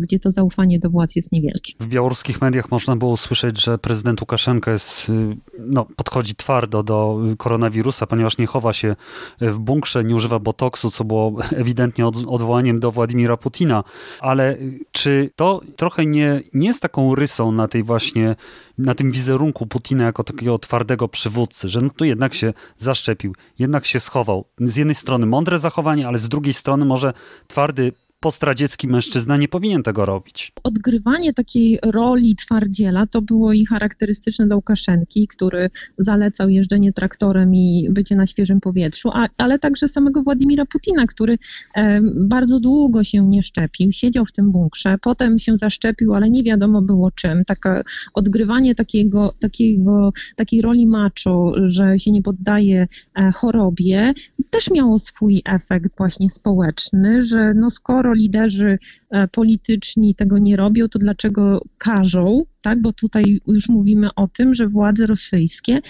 [0.00, 1.72] gdzie to zaufanie do władz jest niewielkie.
[1.80, 7.18] W białoruskich mediach można było usłyszeć, że prezydent Łukaszenka jest, y, no, podchodzi twardo do
[7.38, 8.96] koronawirusa, ponieważ nie chowa się
[9.40, 13.84] w bunkrze, nie używa botoksu, co było ewidentnie od, odwołaniem do Władimira Putina.
[14.20, 14.56] Ale
[14.92, 18.36] czy to trochę nie, nie jest taką rysą na tej właśnie,
[18.78, 23.86] na tym wizerunku Putina jako takiego twardego przywódcy, że no tu jednak się zaszczepił, jednak
[23.86, 24.44] się schował.
[24.60, 27.12] Z jednej strony mądre zachowanie, ale z drugiej strony może
[27.48, 27.92] twardy
[28.24, 30.52] postradziecki mężczyzna nie powinien tego robić.
[30.62, 37.88] Odgrywanie takiej roli twardziela to było i charakterystyczne dla Łukaszenki, który zalecał jeżdżenie traktorem i
[37.90, 41.38] bycie na świeżym powietrzu, a, ale także samego Władimira Putina, który
[41.76, 46.42] e, bardzo długo się nie szczepił, siedział w tym bunkrze, potem się zaszczepił, ale nie
[46.42, 47.44] wiadomo było czym.
[47.44, 47.82] Takie
[48.14, 54.14] odgrywanie takiego, takiego, takiej roli macho, że się nie poddaje e, chorobie,
[54.52, 58.78] też miało swój efekt właśnie społeczny, że no skoro liderzy
[59.10, 62.82] e, polityczni tego nie robią, to dlaczego każą tak?
[62.82, 65.80] bo tutaj już mówimy o tym, że władze rosyjskie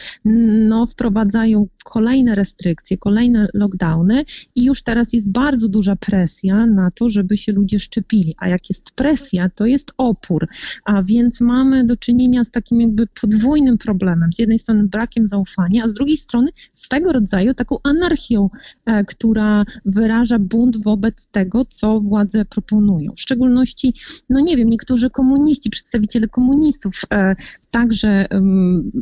[0.69, 7.09] no, wprowadzają kolejne restrykcje, kolejne lockdowny i już teraz jest bardzo duża presja na to,
[7.09, 8.35] żeby się ludzie szczepili.
[8.39, 10.49] A jak jest presja, to jest opór.
[10.85, 14.33] A więc mamy do czynienia z takim jakby podwójnym problemem.
[14.33, 18.51] Z jednej strony brakiem zaufania, a z drugiej strony swego rodzaju taką anarchią,
[18.87, 23.13] e, która wyraża bunt wobec tego, co władze proponują.
[23.17, 23.95] W szczególności,
[24.31, 27.37] no nie wiem, niektórzy komuniści, przedstawiciele komunistów, komunistów e,
[27.71, 28.27] także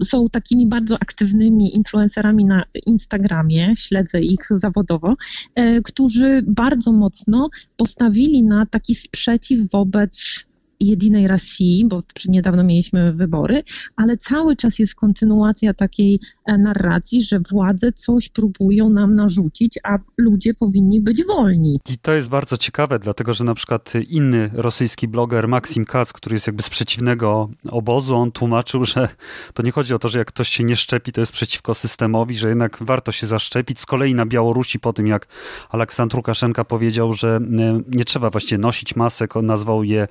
[0.05, 5.15] są takimi bardzo aktywnymi influencerami na Instagramie, śledzę ich zawodowo,
[5.55, 10.47] e, którzy bardzo mocno postawili na taki sprzeciw wobec
[10.87, 13.63] jedynej Rosji, bo niedawno mieliśmy wybory,
[13.97, 19.99] ale cały czas jest kontynuacja takiej e, narracji, że władze coś próbują nam narzucić, a
[20.19, 21.81] ludzie powinni być wolni.
[21.91, 26.37] I to jest bardzo ciekawe, dlatego że na przykład inny rosyjski bloger Maksim Kac, który
[26.37, 29.09] jest jakby z przeciwnego obozu, on tłumaczył, że
[29.55, 32.35] to nie chodzi o to, że jak ktoś się nie szczepi, to jest przeciwko systemowi,
[32.35, 33.81] że jednak warto się zaszczepić.
[33.81, 35.27] Z kolei na Białorusi po tym, jak
[35.71, 40.09] Aleksandr Łukaszenka powiedział, że e, nie trzeba właściwie nosić masek, on nazwał je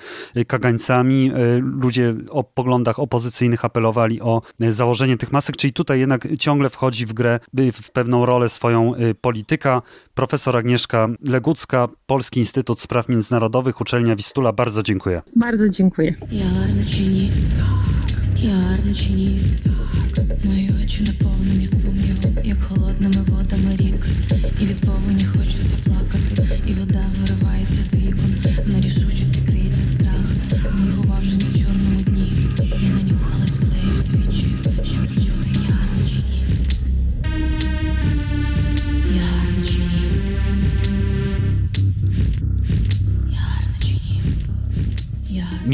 [0.47, 1.31] kagańcami, kagańcami.
[1.33, 6.69] E, ludzie o poglądach opozycyjnych apelowali o e, założenie tych masek, czyli tutaj jednak ciągle
[6.69, 7.39] wchodzi w grę
[7.73, 9.81] w pewną rolę swoją e, polityka.
[10.13, 14.53] Profesor Agnieszka Legucka, Polski Instytut Spraw Międzynarodowych, Uczelnia Wistula.
[14.53, 15.21] Bardzo dziękuję.
[15.35, 16.15] Bardzo dziękuję.
[16.31, 19.39] Yarny czyni, tak, yarny czyni,
[20.15, 20.70] tak, moją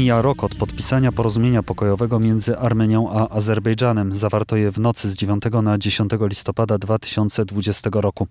[0.08, 4.16] Mija rok od podpisania porozumienia pokojowego między Armenią a Azerbejdżanem.
[4.16, 8.26] Zawarto je w nocy z 9 na 10 listopada 2020 roku.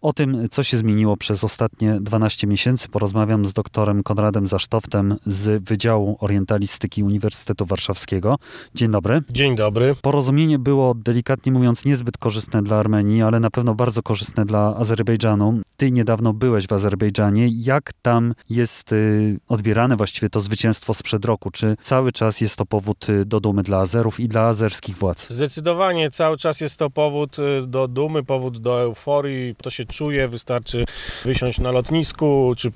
[0.00, 5.64] O tym, co się zmieniło przez ostatnie 12 miesięcy, porozmawiam z doktorem Konradem Zasztoftem z
[5.64, 8.38] Wydziału Orientalistyki Uniwersytetu Warszawskiego.
[8.74, 9.22] Dzień dobry.
[9.30, 9.94] Dzień dobry.
[10.02, 15.60] Porozumienie było, delikatnie mówiąc, niezbyt korzystne dla Armenii, ale na pewno bardzo korzystne dla Azerbejdżanu.
[15.76, 17.48] Ty niedawno byłeś w Azerbejdżanie.
[17.50, 21.50] Jak tam jest y, odbierane właściwie to zwycięstwo sprzed roku?
[21.50, 25.30] Czy cały czas jest to powód y, do dumy dla Azerów i dla azerskich władz?
[25.30, 29.54] Zdecydowanie cały czas jest to powód y, do dumy, powód do euforii.
[29.62, 30.84] To się czuje, wystarczy
[31.24, 32.70] wysiąść na lotnisku, czy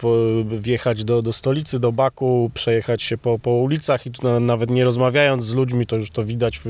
[0.45, 4.71] wjechać do, do stolicy, do Baku, przejechać się po, po ulicach i tu na, nawet
[4.71, 6.61] nie rozmawiając z ludźmi, to już to widać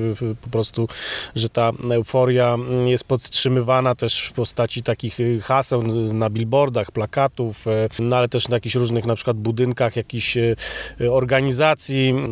[0.41, 0.89] po prostu,
[1.35, 7.65] że ta euforia mm, jest podtrzymywana też w postaci takich y, haseł na billboardach, plakatów,
[7.99, 10.37] no ale też na jakichś różnych na przykład budynkach jakichś
[11.11, 11.58] organizacji,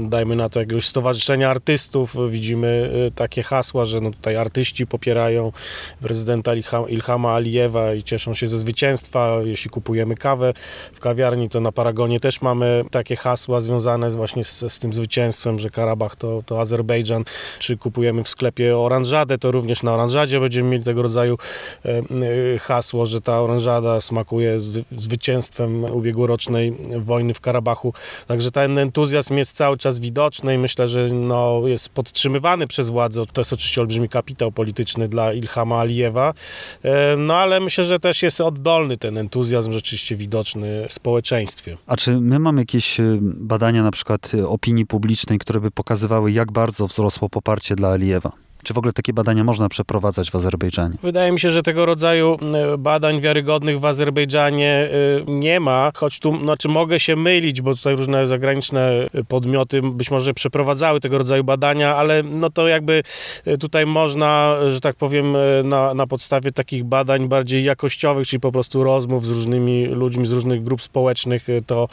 [0.08, 5.52] dajmy na to jakiegoś stowarzyszenia artystów, widzimy y, takie hasła, że no tutaj artyści popierają
[6.00, 6.52] prezydenta
[6.88, 9.38] Ilhama Alijewa i cieszą się ze zwycięstwa.
[9.44, 10.52] Jeśli kupujemy kawę
[10.92, 15.58] w kawiarni, to na Paragonie też mamy takie hasła związane właśnie z, z tym zwycięstwem,
[15.58, 17.24] że Karabach to, to Azerbejdżan,
[17.58, 21.38] czy kupujemy w sklepie oranżadę, to również na oranżadzie będziemy mieli tego rodzaju
[21.84, 24.60] e, hasło, że ta oranżada smakuje
[24.96, 27.92] zwycięstwem ubiegłorocznej wojny w Karabachu.
[28.26, 33.22] Także ten entuzjazm jest cały czas widoczny i myślę, że no, jest podtrzymywany przez władzę.
[33.32, 36.34] To jest oczywiście olbrzymi kapitał polityczny dla Ilhama Alijewa,
[36.82, 41.76] e, no ale myślę, że też jest oddolny ten entuzjazm rzeczywiście widoczny w społeczeństwie.
[41.86, 46.52] A czy my mamy jakieś y, badania na przykład opinii publicznej, które by pokazywały, jak
[46.52, 48.45] bardzo wzrosło poparcie dla Alijewa?
[48.66, 50.96] Czy w ogóle takie badania można przeprowadzać w Azerbejdżanie?
[51.02, 54.88] Wydaje mi się, że tego rodzaju e, badań wiarygodnych w Azerbejdżanie e,
[55.26, 60.34] nie ma, choć tu, znaczy mogę się mylić, bo tutaj różne zagraniczne podmioty być może
[60.34, 63.02] przeprowadzały tego rodzaju badania, ale no to jakby
[63.44, 68.52] e, tutaj można, że tak powiem, na, na podstawie takich badań bardziej jakościowych, czyli po
[68.52, 71.88] prostu rozmów z różnymi ludźmi z różnych grup społecznych, to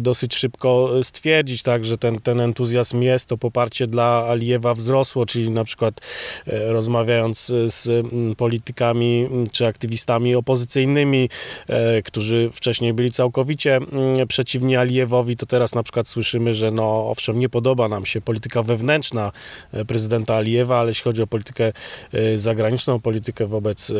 [0.00, 5.50] dosyć szybko stwierdzić, tak, że ten, ten entuzjazm jest, to poparcie dla Alijewa wzrosło, czyli
[5.50, 6.00] na przykład przykład
[6.46, 11.28] e, rozmawiając z mm, politykami mm, czy aktywistami opozycyjnymi,
[11.68, 17.10] e, którzy wcześniej byli całkowicie mm, przeciwni Alijewowi, to teraz na przykład słyszymy, że no
[17.10, 19.32] owszem, nie podoba nam się polityka wewnętrzna
[19.72, 21.72] e, prezydenta Alijewa, ale jeśli chodzi o politykę
[22.36, 23.92] zagraniczną, politykę wobec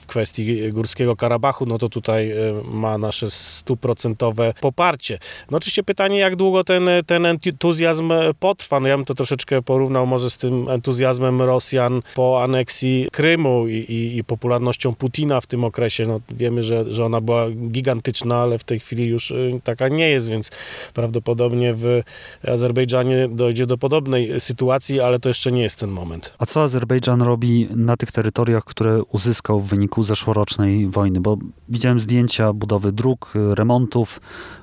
[0.00, 2.32] w kwestii Górskiego Karabachu, no to tutaj
[2.64, 5.18] ma nasze stuprocentowe poparcie.
[5.50, 8.80] No oczywiście pytanie, jak długo ten, ten entuzjazm potrwa.
[8.80, 13.74] No ja bym to troszeczkę porównał może z tym entuzjazmem Rosjan po aneksji Krymu i,
[13.74, 16.04] i, i, popularnością Putina w tym okresie.
[16.06, 20.08] No, wiemy, że, że ona była gigantyczna, ale w tej chwili już y, taka nie
[20.08, 20.50] jest, więc
[20.94, 22.02] prawdopodobnie w
[22.48, 26.34] Azerbejdżanie dojdzie do podobnej sytuacji, ale to jeszcze nie jest ten moment.
[26.38, 31.20] A co Azerbejdżan robi na tych terytoriach, które uzyskał w wyniku zeszłorocznej wojny?
[31.20, 31.36] Bo
[31.68, 34.20] widziałem zdjęcia budowy dróg, remontów.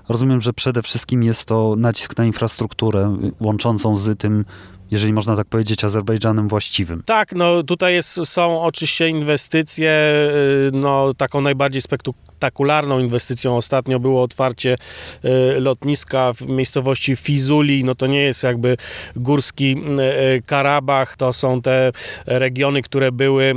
[0.09, 4.45] Rozumiem, że przede wszystkim jest to nacisk na infrastrukturę łączącą z tym
[4.91, 7.03] jeżeli można tak powiedzieć, Azerbejdżanem właściwym.
[7.05, 9.91] Tak, no tutaj jest, są oczywiście inwestycje,
[10.67, 14.77] y, no taką najbardziej spektakularną inwestycją ostatnio było otwarcie
[15.55, 18.77] y, lotniska w miejscowości Fizuli, no to nie jest jakby
[19.15, 19.75] górski
[20.37, 21.91] y, Karabach, to są te
[22.25, 23.53] regiony, które były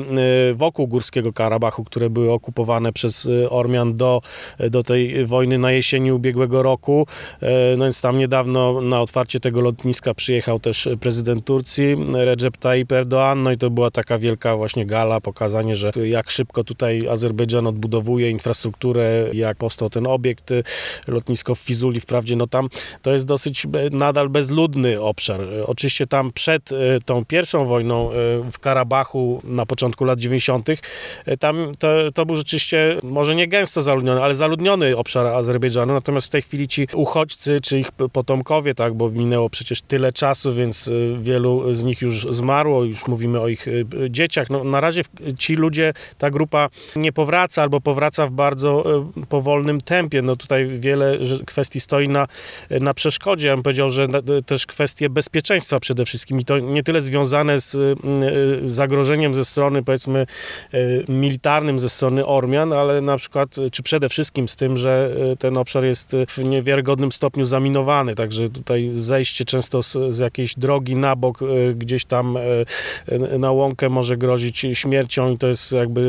[0.54, 4.20] wokół Górskiego Karabachu, które były okupowane przez Ormian do,
[4.70, 7.06] do tej wojny na jesieni ubiegłego roku,
[7.76, 12.92] no więc tam niedawno na otwarcie tego lotniska przyjechał też prezydent prezydent Turcji Recep Tayyip
[12.92, 17.66] Erdoğan, no i to była taka wielka właśnie gala, pokazanie, że jak szybko tutaj Azerbejdżan
[17.66, 20.50] odbudowuje infrastrukturę, jak powstał ten obiekt,
[21.08, 22.68] lotnisko w Fizuli, wprawdzie no tam
[23.02, 25.40] to jest dosyć nadal bezludny obszar.
[25.66, 28.12] Oczywiście tam przed e, tą pierwszą wojną e,
[28.52, 30.68] w Karabachu na początku lat 90.
[30.70, 36.26] E, tam to, to był rzeczywiście może nie gęsto zaludniony, ale zaludniony obszar Azerbejdżanu, natomiast
[36.26, 40.90] w tej chwili ci uchodźcy, czy ich potomkowie, tak, bo minęło przecież tyle czasu, więc
[41.20, 44.50] wielu z nich już zmarło, już mówimy o ich y, dzieciach.
[44.50, 45.02] No, na razie
[45.38, 50.22] ci ludzie, ta grupa nie powraca albo powraca w bardzo y, powolnym tempie.
[50.22, 52.26] No tutaj wiele kwestii stoi na,
[52.80, 53.48] na przeszkodzie.
[53.48, 54.06] Ja bym powiedział, że
[54.46, 57.98] też kwestie bezpieczeństwa przede wszystkim i to nie tyle związane z
[58.66, 60.26] zagrożeniem ze strony powiedzmy
[61.08, 65.84] militarnym ze strony Ormian, ale na przykład, czy przede wszystkim z tym, że ten obszar
[65.84, 71.42] jest w niewiarygodnym stopniu zaminowany, także tutaj zejście często z, z jakiejś drogi na bok,
[71.42, 76.02] e, gdzieś tam e, na łąkę może grozić śmiercią i to jest jakby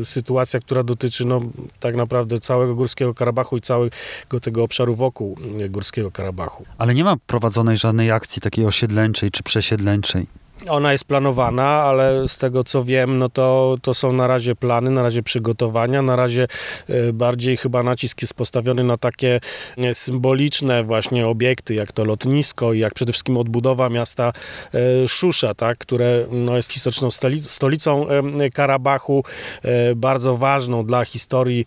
[0.00, 1.40] e, sytuacja, która dotyczy no,
[1.80, 5.36] tak naprawdę całego Górskiego Karabachu i całego tego obszaru wokół
[5.70, 6.64] Górskiego Karabachu.
[6.78, 10.26] Ale nie ma prowadzonej żadnej akcji takiej osiedleńczej czy przesiedleńczej.
[10.68, 14.90] Ona jest planowana, ale z tego co wiem, no to, to są na razie plany,
[14.90, 16.46] na razie przygotowania, na razie
[16.88, 19.40] e, bardziej chyba nacisk jest postawiony na takie
[19.76, 24.32] e, symboliczne właśnie obiekty, jak to lotnisko i jak przede wszystkim odbudowa miasta
[24.74, 27.08] e, Szusza, tak, które no, jest historyczną
[27.40, 28.06] stolicą
[28.54, 29.24] Karabachu,
[29.96, 31.64] bardzo ważną dla historii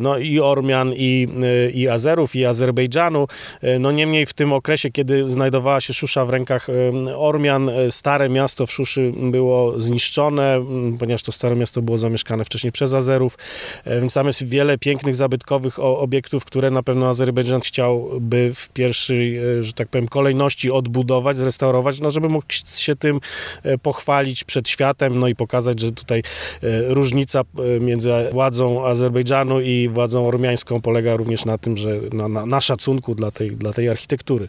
[0.00, 1.28] no, i Ormian, i,
[1.74, 3.26] i Azerów, i Azerbejdżanu.
[3.80, 6.66] No niemniej w tym okresie, kiedy znajdowała się Szusza w rękach
[7.16, 10.64] Ormian, stare stare miasto w Szuszy było zniszczone,
[10.98, 13.38] ponieważ to stare miasto było zamieszkane wcześniej przez Azerów,
[13.84, 19.36] e, więc tam jest wiele pięknych, zabytkowych obiektów, które na pewno Azerbejdżan chciałby w pierwszej,
[19.36, 22.46] e, że tak powiem, kolejności odbudować, zrestaurować, no żeby mógł
[22.78, 23.20] się tym
[23.62, 26.22] e, pochwalić przed światem, no i pokazać, że tutaj
[26.88, 27.42] różnica
[27.80, 33.14] między władzą Azerbejdżanu i władzą ormiańską polega również na tym, że na, na, na szacunku
[33.14, 34.48] dla tej, dla tej architektury.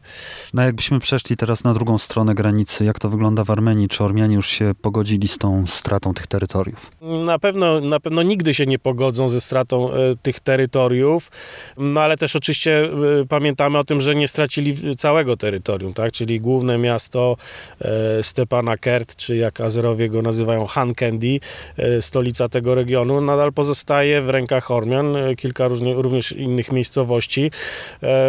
[0.53, 4.35] No jakbyśmy przeszli teraz na drugą stronę granicy, jak to wygląda w Armenii, czy Ormianie
[4.35, 6.91] już się pogodzili z tą stratą tych terytoriów?
[7.25, 11.31] Na pewno, na pewno nigdy się nie pogodzą ze stratą e, tych terytoriów,
[11.77, 16.11] no ale też oczywiście e, pamiętamy o tym, że nie stracili całego terytorium, tak?
[16.11, 17.37] czyli główne miasto
[17.81, 21.39] e, Stepana Kert, czy jak Azerowie go nazywają Han Candy,
[21.77, 27.51] e, stolica tego regionu, nadal pozostaje w rękach Ormian, kilka również innych miejscowości.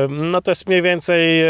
[0.09, 1.43] No to jest mniej więcej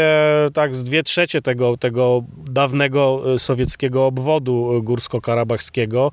[0.53, 3.39] tak z dwie trzecie tego, tego dawnego e,
[3.69, 6.11] sowieckiego obwodu e, górsko-karabachskiego.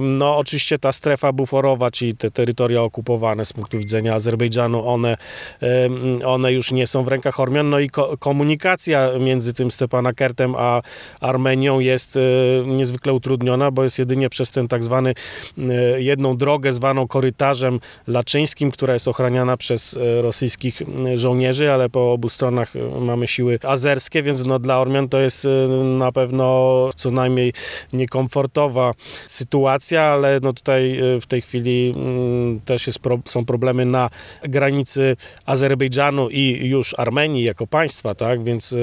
[0.00, 5.16] No oczywiście ta strefa buforowa, czyli te terytoria okupowane z punktu widzenia Azerbejdżanu, one,
[6.24, 7.70] one już nie są w rękach Ormian.
[7.70, 10.82] No i ko- komunikacja między tym Stepanakertem a
[11.20, 12.20] Armenią jest e,
[12.66, 15.14] niezwykle utrudniona, bo jest jedynie przez ten tak zwany
[15.58, 20.82] e, jedną drogę zwaną korytarzem laczyńskim, która jest ochraniana przez rosyjskich
[21.14, 25.48] żołnierzy, ale po obu stronach mamy siły azerskie, więc no dla Ormian to jest
[25.98, 26.49] na pewno
[26.96, 27.52] co najmniej
[27.92, 28.92] niekomfortowa
[29.26, 34.10] sytuacja, ale no tutaj e, w tej chwili mm, też jest są problemy na
[34.42, 38.76] granicy Azerbejdżanu i już Armenii jako państwa, tak, więc e,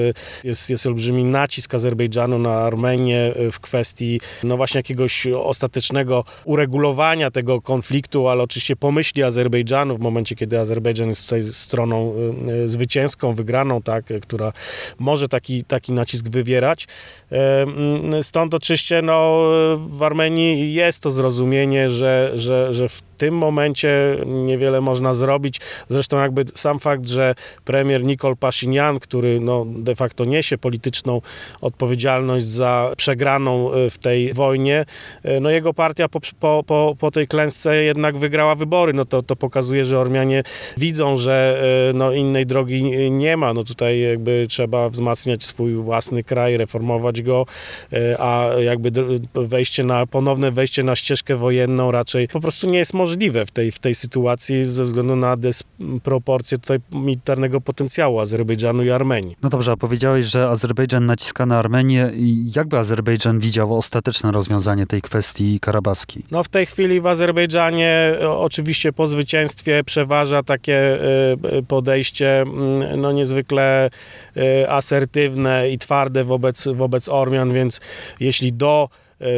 [0.44, 7.30] jest, jest olbrzymi nacisk Azerbejdżanu na Armenię e, w kwestii no właśnie jakiegoś ostatecznego uregulowania
[7.30, 12.14] tego konfliktu, ale oczywiście pomyśli Azerbejdżanu w momencie, kiedy Azerbejdżan jest tutaj stroną
[12.48, 14.52] e, e, zwycięską, wygraną, tak, e, która
[14.98, 16.86] może taki, taki nacisk wywierać.
[17.62, 19.42] Mm, Stąd oczywiście no,
[19.76, 25.60] w Armenii jest to zrozumienie, że, że, że w tym momencie niewiele można zrobić.
[25.88, 31.20] Zresztą jakby sam fakt, że premier Nikol Pashinyan, który no, de facto niesie polityczną
[31.60, 34.84] odpowiedzialność za przegraną e, w tej wojnie,
[35.22, 38.92] e, no jego partia po, po, po, po tej klęsce jednak wygrała wybory.
[38.92, 40.42] No to, to pokazuje, że Ormianie
[40.76, 43.54] widzą, że e, no, innej drogi nie ma.
[43.54, 47.46] No tutaj jakby trzeba wzmacniać swój własny kraj, reformować go,
[48.18, 48.90] a jakby
[49.34, 53.07] wejście na, ponowne wejście na ścieżkę wojenną raczej po prostu nie jest możliwe
[53.46, 59.36] w tej, w tej sytuacji ze względu na dysproporcję tutaj militarnego potencjału Azerbejdżanu i Armenii.
[59.42, 62.12] No dobrze, a powiedziałeś, że Azerbejdżan naciska na Armenię.
[62.56, 66.24] Jakby Azerbejdżan widział ostateczne rozwiązanie tej kwestii karabaskiej?
[66.30, 73.00] No w tej chwili w Azerbejdżanie oczywiście po zwycięstwie przeważa takie e, e, podejście mm,
[73.00, 73.90] no niezwykle
[74.36, 77.80] e, asertywne i twarde wobec, wobec Ormian, więc
[78.20, 78.88] jeśli do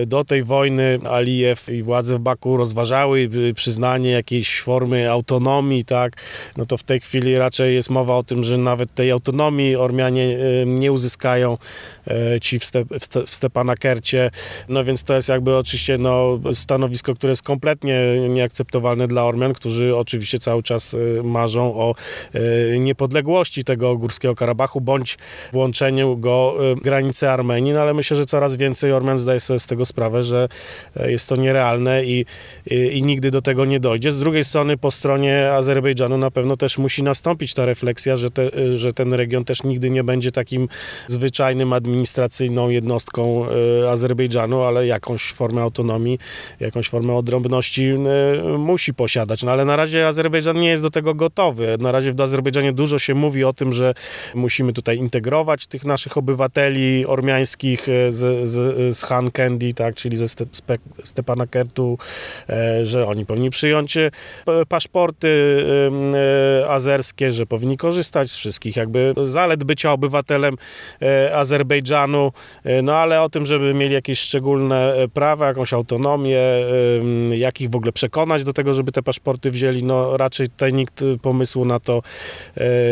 [0.07, 6.23] do tej wojny Alijew i władze w Baku rozważały y, przyznanie jakiejś formy autonomii, tak,
[6.57, 10.39] no to w tej chwili raczej jest mowa o tym, że nawet tej autonomii Ormianie
[10.63, 11.59] y, nie uzyskają
[12.07, 14.31] e, ci w, Ste, w, Ste, w Stepanakercie,
[14.69, 19.97] no więc to jest jakby oczywiście no, stanowisko, które jest kompletnie nieakceptowalne dla Ormian, którzy
[19.97, 21.95] oczywiście cały czas e, marzą o
[22.35, 25.19] e, niepodległości tego Górskiego Karabachu, bądź
[25.53, 29.59] włączeniu go e, w granice Armenii, no ale myślę, że coraz więcej Ormian zdaje sobie
[29.59, 30.49] z tego sprawę, że
[30.97, 32.27] e, jest to nierealne i,
[32.67, 34.13] i, i nigdy do tego nie dojdzie.
[34.13, 38.43] Z drugiej strony po stronie Azerbejdżanu na pewno też musi nastąpić ta refleksja, że, te,
[38.43, 40.69] e, że ten region też nigdy nie będzie takim
[41.07, 46.19] zwyczajnym administracyjną jednostką e, Azerbejdżanu, ale jakąś formę autonomii,
[46.61, 47.95] jakąś formę odrębności
[48.59, 49.43] musi posiadać.
[49.43, 51.77] No ale na razie Azerbejdżan nie jest do tego gotowy.
[51.81, 53.95] Na razie w Azerbejdżanie dużo się mówi o tym, że
[54.35, 59.31] musimy tutaj integrować tych naszych obywateli ormiańskich z, z, z Han
[59.77, 60.45] Tak, czyli ze Ste,
[61.05, 61.99] Stepana Kertu,
[62.49, 64.11] e, że oni powinni przyjąć e,
[64.69, 65.29] paszporty
[66.63, 70.57] e, azerskie, że powinni korzystać z wszystkich jakby zalet bycia obywatelem
[71.35, 72.33] Azerbejdżanu,
[72.83, 76.41] no ale o tym, żeby mieli jakieś szczególne prawa, jakąś autonomię,
[77.33, 81.05] jak ich w ogóle przekonać do tego, żeby te paszporty wzięli, no raczej tutaj nikt
[81.23, 82.03] pomysłu na to,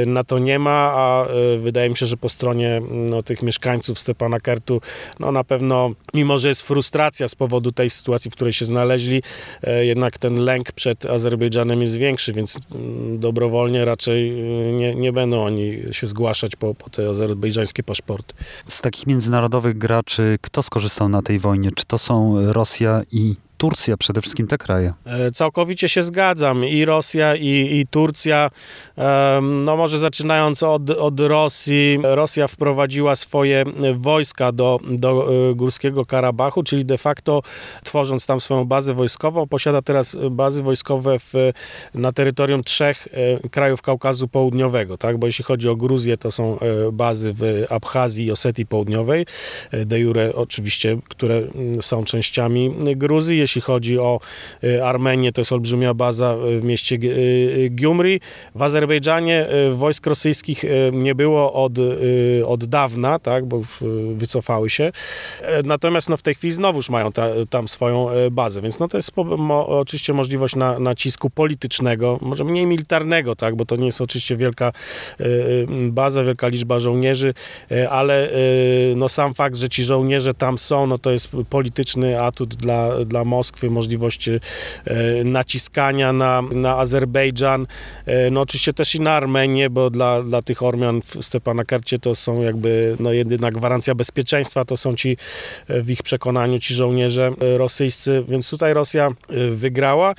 [0.06, 1.26] na to nie ma, a
[1.58, 4.80] wydaje mi się, że po stronie no, tych mieszkańców Stepana Kertu,
[5.20, 9.22] no na pewno, mimo że jest frustracja z powodu tej sytuacji, w której się znaleźli,
[9.62, 15.12] e, jednak ten lęk przed Azerbejdżanem jest większy, więc mm, dobrowolnie raczej e, nie, nie
[15.12, 18.34] będą oni się zgłaszać po, po te azerbejdżańskie paszporty.
[18.68, 21.70] Z takich międzynarodowych graczy, kto skorzystał na tej wojnie?
[21.72, 24.92] Czy to są Rosja i Turcja, przede wszystkim te kraje?
[25.04, 26.64] E, Całkowicie się zgadzam.
[26.64, 28.50] I Rosja, i, i Turcja.
[29.42, 31.98] No może zaczynając od, od Rosji.
[32.02, 37.42] Rosja wprowadziła swoje wojska do, do e, Górskiego Karabachu, czyli de facto
[37.84, 41.52] tworząc tam swoją bazę wojskową, posiada teraz bazy wojskowe w,
[41.94, 43.09] na terytorium trzech
[43.44, 45.18] e, krajów Kaukazu Południowego, tak?
[45.18, 46.59] Bo jeśli chodzi o Gruzję, to są
[46.92, 49.26] bazy w Abchazji i Osetii Południowej,
[49.86, 53.47] de jure oczywiście, które mm, są częściami Gruzji.
[53.49, 54.20] Jeśli chodzi o
[54.84, 56.99] Armenię, to jest olbrzymia baza w mieście
[57.70, 58.20] Gyumri.
[58.55, 61.72] W Azerbejdżanie wojsk rosyjskich nie było od,
[62.46, 63.61] od dawna, tak, bo
[64.14, 64.92] wycofały się.
[65.64, 69.12] Natomiast no, w tej chwili znowuż mają ta, tam swoją bazę, więc no, to jest
[69.66, 74.72] oczywiście możliwość na, nacisku politycznego, może mniej militarnego, tak, bo to nie jest oczywiście wielka
[75.88, 77.34] baza, wielka liczba żołnierzy,
[77.90, 78.30] ale
[78.96, 83.24] no, sam fakt, że ci żołnierze tam są, no to jest polityczny atut dla, dla
[83.39, 84.41] Moskwy, możliwość e,
[85.24, 87.66] naciskania na, na Azerbejdżan,
[88.07, 92.14] e, no oczywiście też i na Armenię, bo dla, dla tych Ormian w Stepanakercie to
[92.14, 95.16] są jakby no jedyna gwarancja bezpieczeństwa, to są ci
[95.68, 99.09] e, w ich przekonaniu ci żołnierze rosyjscy, więc tutaj Rosja
[99.53, 100.14] wygrała,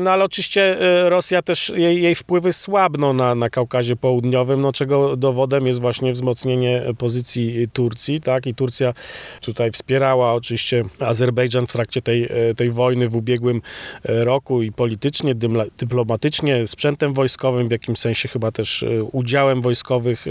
[0.00, 0.76] no ale oczywiście
[1.08, 6.12] Rosja też, jej, jej wpływy słabną na, na Kaukazie Południowym, no czego dowodem jest właśnie
[6.12, 8.92] wzmocnienie pozycji Turcji, tak, i Turcja
[9.40, 13.62] tutaj wspierała oczywiście Azerbejdżan w trakcie tej, tej wojny w ubiegłym
[14.04, 15.34] e, roku i politycznie,
[15.78, 20.24] dyplomatycznie, sprzętem wojskowym, w jakimś sensie chyba też e, udziałem wojskowych,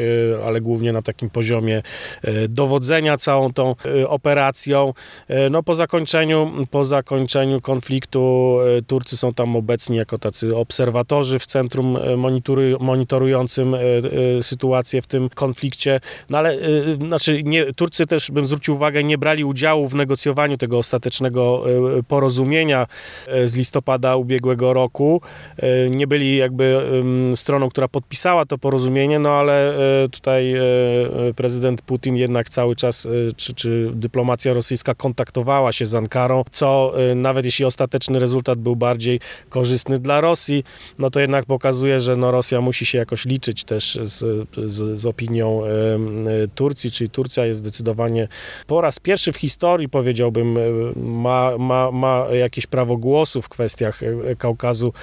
[0.46, 1.82] ale głównie na takim poziomie
[2.50, 3.76] dowodzenia całą tą
[4.08, 4.94] operacją.
[5.52, 11.98] No po zakończeniu, po zakończeniu konfliktu Turcy są tam obecni jako tacy obserwatorzy w centrum
[12.80, 13.76] monitorującym
[14.42, 16.00] sytuację w tym konflikcie.
[16.30, 16.58] No ale
[17.08, 21.95] znaczy nie, Turcy też, bym zwrócił uwagę, nie brali udziału w negocjowaniu tego ostatecznego e,
[22.04, 22.88] porozumienia
[23.28, 25.22] e, z listopada ubiegłego roku.
[25.58, 26.82] E, nie byli jakby
[27.36, 29.74] stroną, która podpisała to porozumienie, no ale
[30.12, 30.56] tutaj
[31.36, 37.46] prezydent Putin jednak cały czas, czy, czy dyplomacja rosyjska kontaktowała się z Ankarą, co nawet
[37.46, 39.20] jeśli ostateczny rezultat był bardziej
[39.50, 40.64] korzystny dla Rosji,
[41.00, 45.06] no to jednak pokazuje, że no Rosja musi się jakoś liczyć też z, z, z
[45.06, 45.62] opinią
[46.56, 48.28] Turcji, czyli Turcja jest zdecydowanie
[48.68, 50.62] po raz pierwszy w historii, powiedziałbym, e,
[51.00, 54.94] ma, ma, ma jakieś prawo głosu w kwestiach e, Kaukazu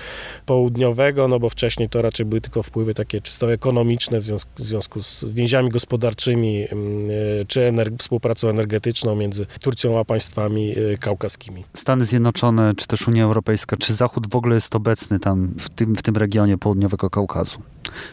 [0.47, 4.61] Południowego, no bo wcześniej to raczej były tylko wpływy takie czysto ekonomiczne w związku, w
[4.61, 7.11] związku z więziami gospodarczymi mm,
[7.41, 11.65] e, czy ener współpracą energetyczną między Turcją a państwami kaukaskimi.
[11.75, 15.97] Stany Zjednoczone, czy też Unia Europejska, czy Zachód w ogóle jest obecny tam w tym,
[15.97, 17.63] w tym regionie południowego Kaukazu?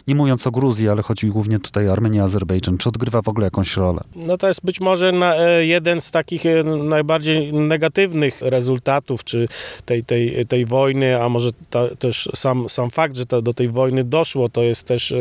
[0.08, 2.78] Nie mówiąc o Gruzji, ale chodzi głównie tutaj o Armenię, Azerbejdżan.
[2.78, 4.02] Czy odgrywa w ogóle jakąś rolę?
[4.16, 9.48] No to jest być może na, e, jeden z takich e, najbardziej negatywnych rezultatów, czy
[9.86, 13.70] tej, tej, tej wojny, a może ta, też sam, sam fakt, że to, do tej
[13.70, 15.16] wojny doszło, to jest też e,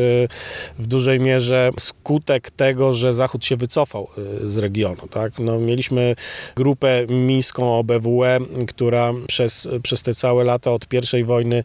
[0.79, 4.09] w dużej mierze skutek tego, że Zachód się wycofał
[4.45, 5.09] z regionu.
[5.11, 5.39] Tak?
[5.39, 6.15] No, mieliśmy
[6.57, 11.63] grupę mińską OBWE, która przez, przez te całe lata od pierwszej wojny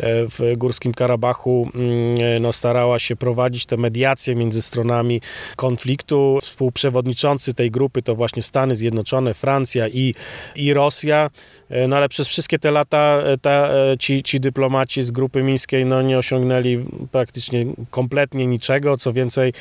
[0.00, 5.20] w Górskim Karabachu mm, no, starała się prowadzić te mediacje między stronami
[5.56, 6.38] konfliktu.
[6.42, 10.14] Współprzewodniczący tej grupy to właśnie Stany Zjednoczone, Francja i,
[10.56, 11.01] i Rosja.
[11.10, 15.42] E, no ale przez wszystkie te lata e, ta, e, ci, ci dyplomaci z grupy
[15.42, 18.96] mińskiej no, nie osiągnęli praktycznie kompletnie niczego.
[18.96, 19.52] Co więcej,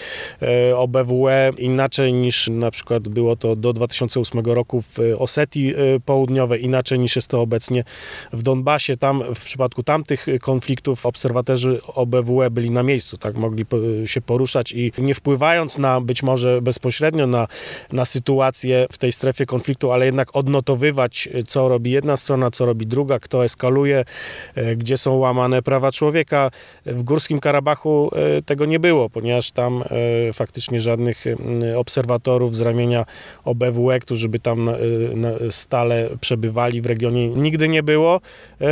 [0.76, 5.74] OBWE inaczej niż na przykład było to do 2008 roku w Osetii
[6.06, 7.84] Południowej, inaczej niż jest to obecnie
[8.34, 8.98] w Donbasie.
[8.98, 13.66] Tam w przypadku tamtych konfliktów obserwatorzy OBWE byli na miejscu, tak mogli
[14.06, 17.48] się poruszać i nie wpływając na być może bezpośrednio na,
[17.92, 22.88] na sytuację w tej strefie konfliktu, ale jednak odnotowywać, co robi jedna strona, co robi
[22.88, 24.06] druga, kto eskaluje,
[24.56, 26.52] e, gdzie są łamane prawa człowieka.
[26.86, 29.84] W Górskim Karabachu e, tego nie było, ponieważ tam
[30.30, 31.26] e, faktycznie żadnych
[31.76, 33.06] obserwatorów z ramienia
[33.46, 34.70] OBWE, którzy by tam
[35.50, 38.22] stale przebywali w regionie, nigdy nie było.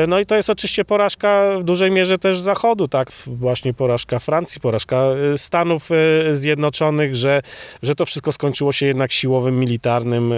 [0.08, 4.62] No i to jest oczywiście porażka w dużej mierze też Zachodu, tak, właśnie porażka Francji,
[4.62, 5.04] porażka
[5.38, 5.90] Stanów
[6.32, 7.42] Zjednoczonych, że,
[7.84, 10.34] że to wszystko skończyło się jednak siłowym, militarnym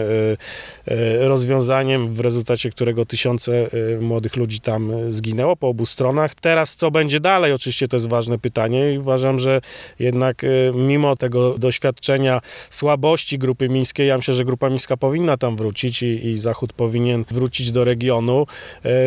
[1.19, 6.36] rozwiązaniem, w rezultacie którego tysiące y, młodych ludzi tam y, zginęło po obu stronach.
[6.36, 7.53] Teraz co będzie dalej?
[7.53, 9.62] Oczywiście to jest ważne pytanie i uważam, że
[9.99, 15.55] jednak y, mimo tego doświadczenia słabości grupy mińskiej, ja myślę, że grupa mińska powinna tam
[15.55, 18.45] wrócić i, i Zachód powinien wrócić do regionu,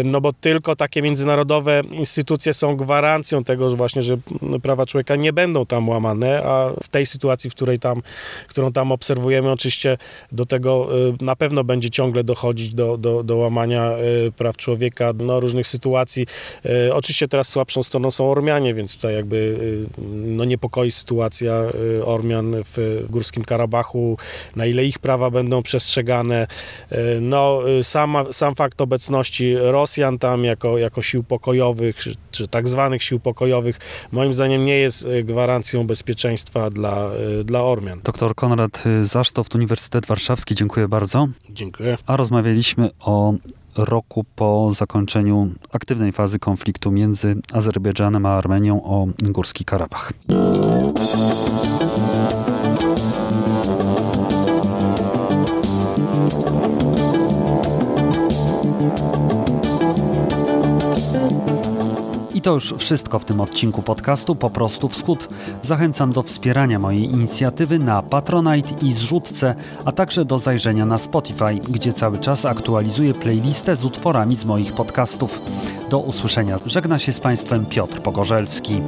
[0.05, 4.16] no bo tylko takie międzynarodowe instytucje są gwarancją tego, że właśnie, że
[4.62, 8.02] prawa człowieka nie będą tam łamane, a w tej sytuacji, w której tam,
[8.48, 9.98] którą tam obserwujemy, oczywiście
[10.32, 10.88] do tego
[11.20, 13.90] na pewno będzie ciągle dochodzić do, do, do łamania łamania
[14.26, 16.26] e, praw człowieka, no, różnych sytuacji.
[16.64, 19.59] E, oczywiście teraz słabszą stroną są Ormianie, więc tutaj jakby
[19.99, 21.55] e, no, niepokoi sytuacja
[22.05, 24.18] Ormian w, w Górskim Karabachu,
[24.57, 26.47] na ile ich prawa będą przestrzegane.
[27.20, 33.03] No, sama, sam fakt obecności Rosjan tam jako, jako sił pokojowych, czy, czy tak zwanych
[33.03, 33.78] sił pokojowych,
[34.12, 37.11] moim zdaniem nie jest gwarancją bezpieczeństwa dla,
[37.45, 38.01] dla Ormian.
[38.05, 41.28] Doktor Konrad Zasztoft, Uniwersytet Warszawski, dziękuję bardzo.
[41.51, 41.97] Dziękuję.
[42.07, 43.35] A rozmawialiśmy o
[43.76, 50.12] roku po zakończeniu aktywnej fazy konfliktu między Azerbejdżanem a Armenią o Górski Karabach.
[62.45, 65.28] To już wszystko w tym odcinku podcastu Po prostu Wschód.
[65.62, 71.55] Zachęcam do wspierania mojej inicjatywy na Patronite i zrzutce, a także do zajrzenia na Spotify,
[71.70, 75.40] gdzie cały czas aktualizuję playlistę z utworami z moich podcastów.
[75.90, 76.59] Do usłyszenia.
[76.66, 78.82] Żegna się z Państwem Piotr Pogorzelski.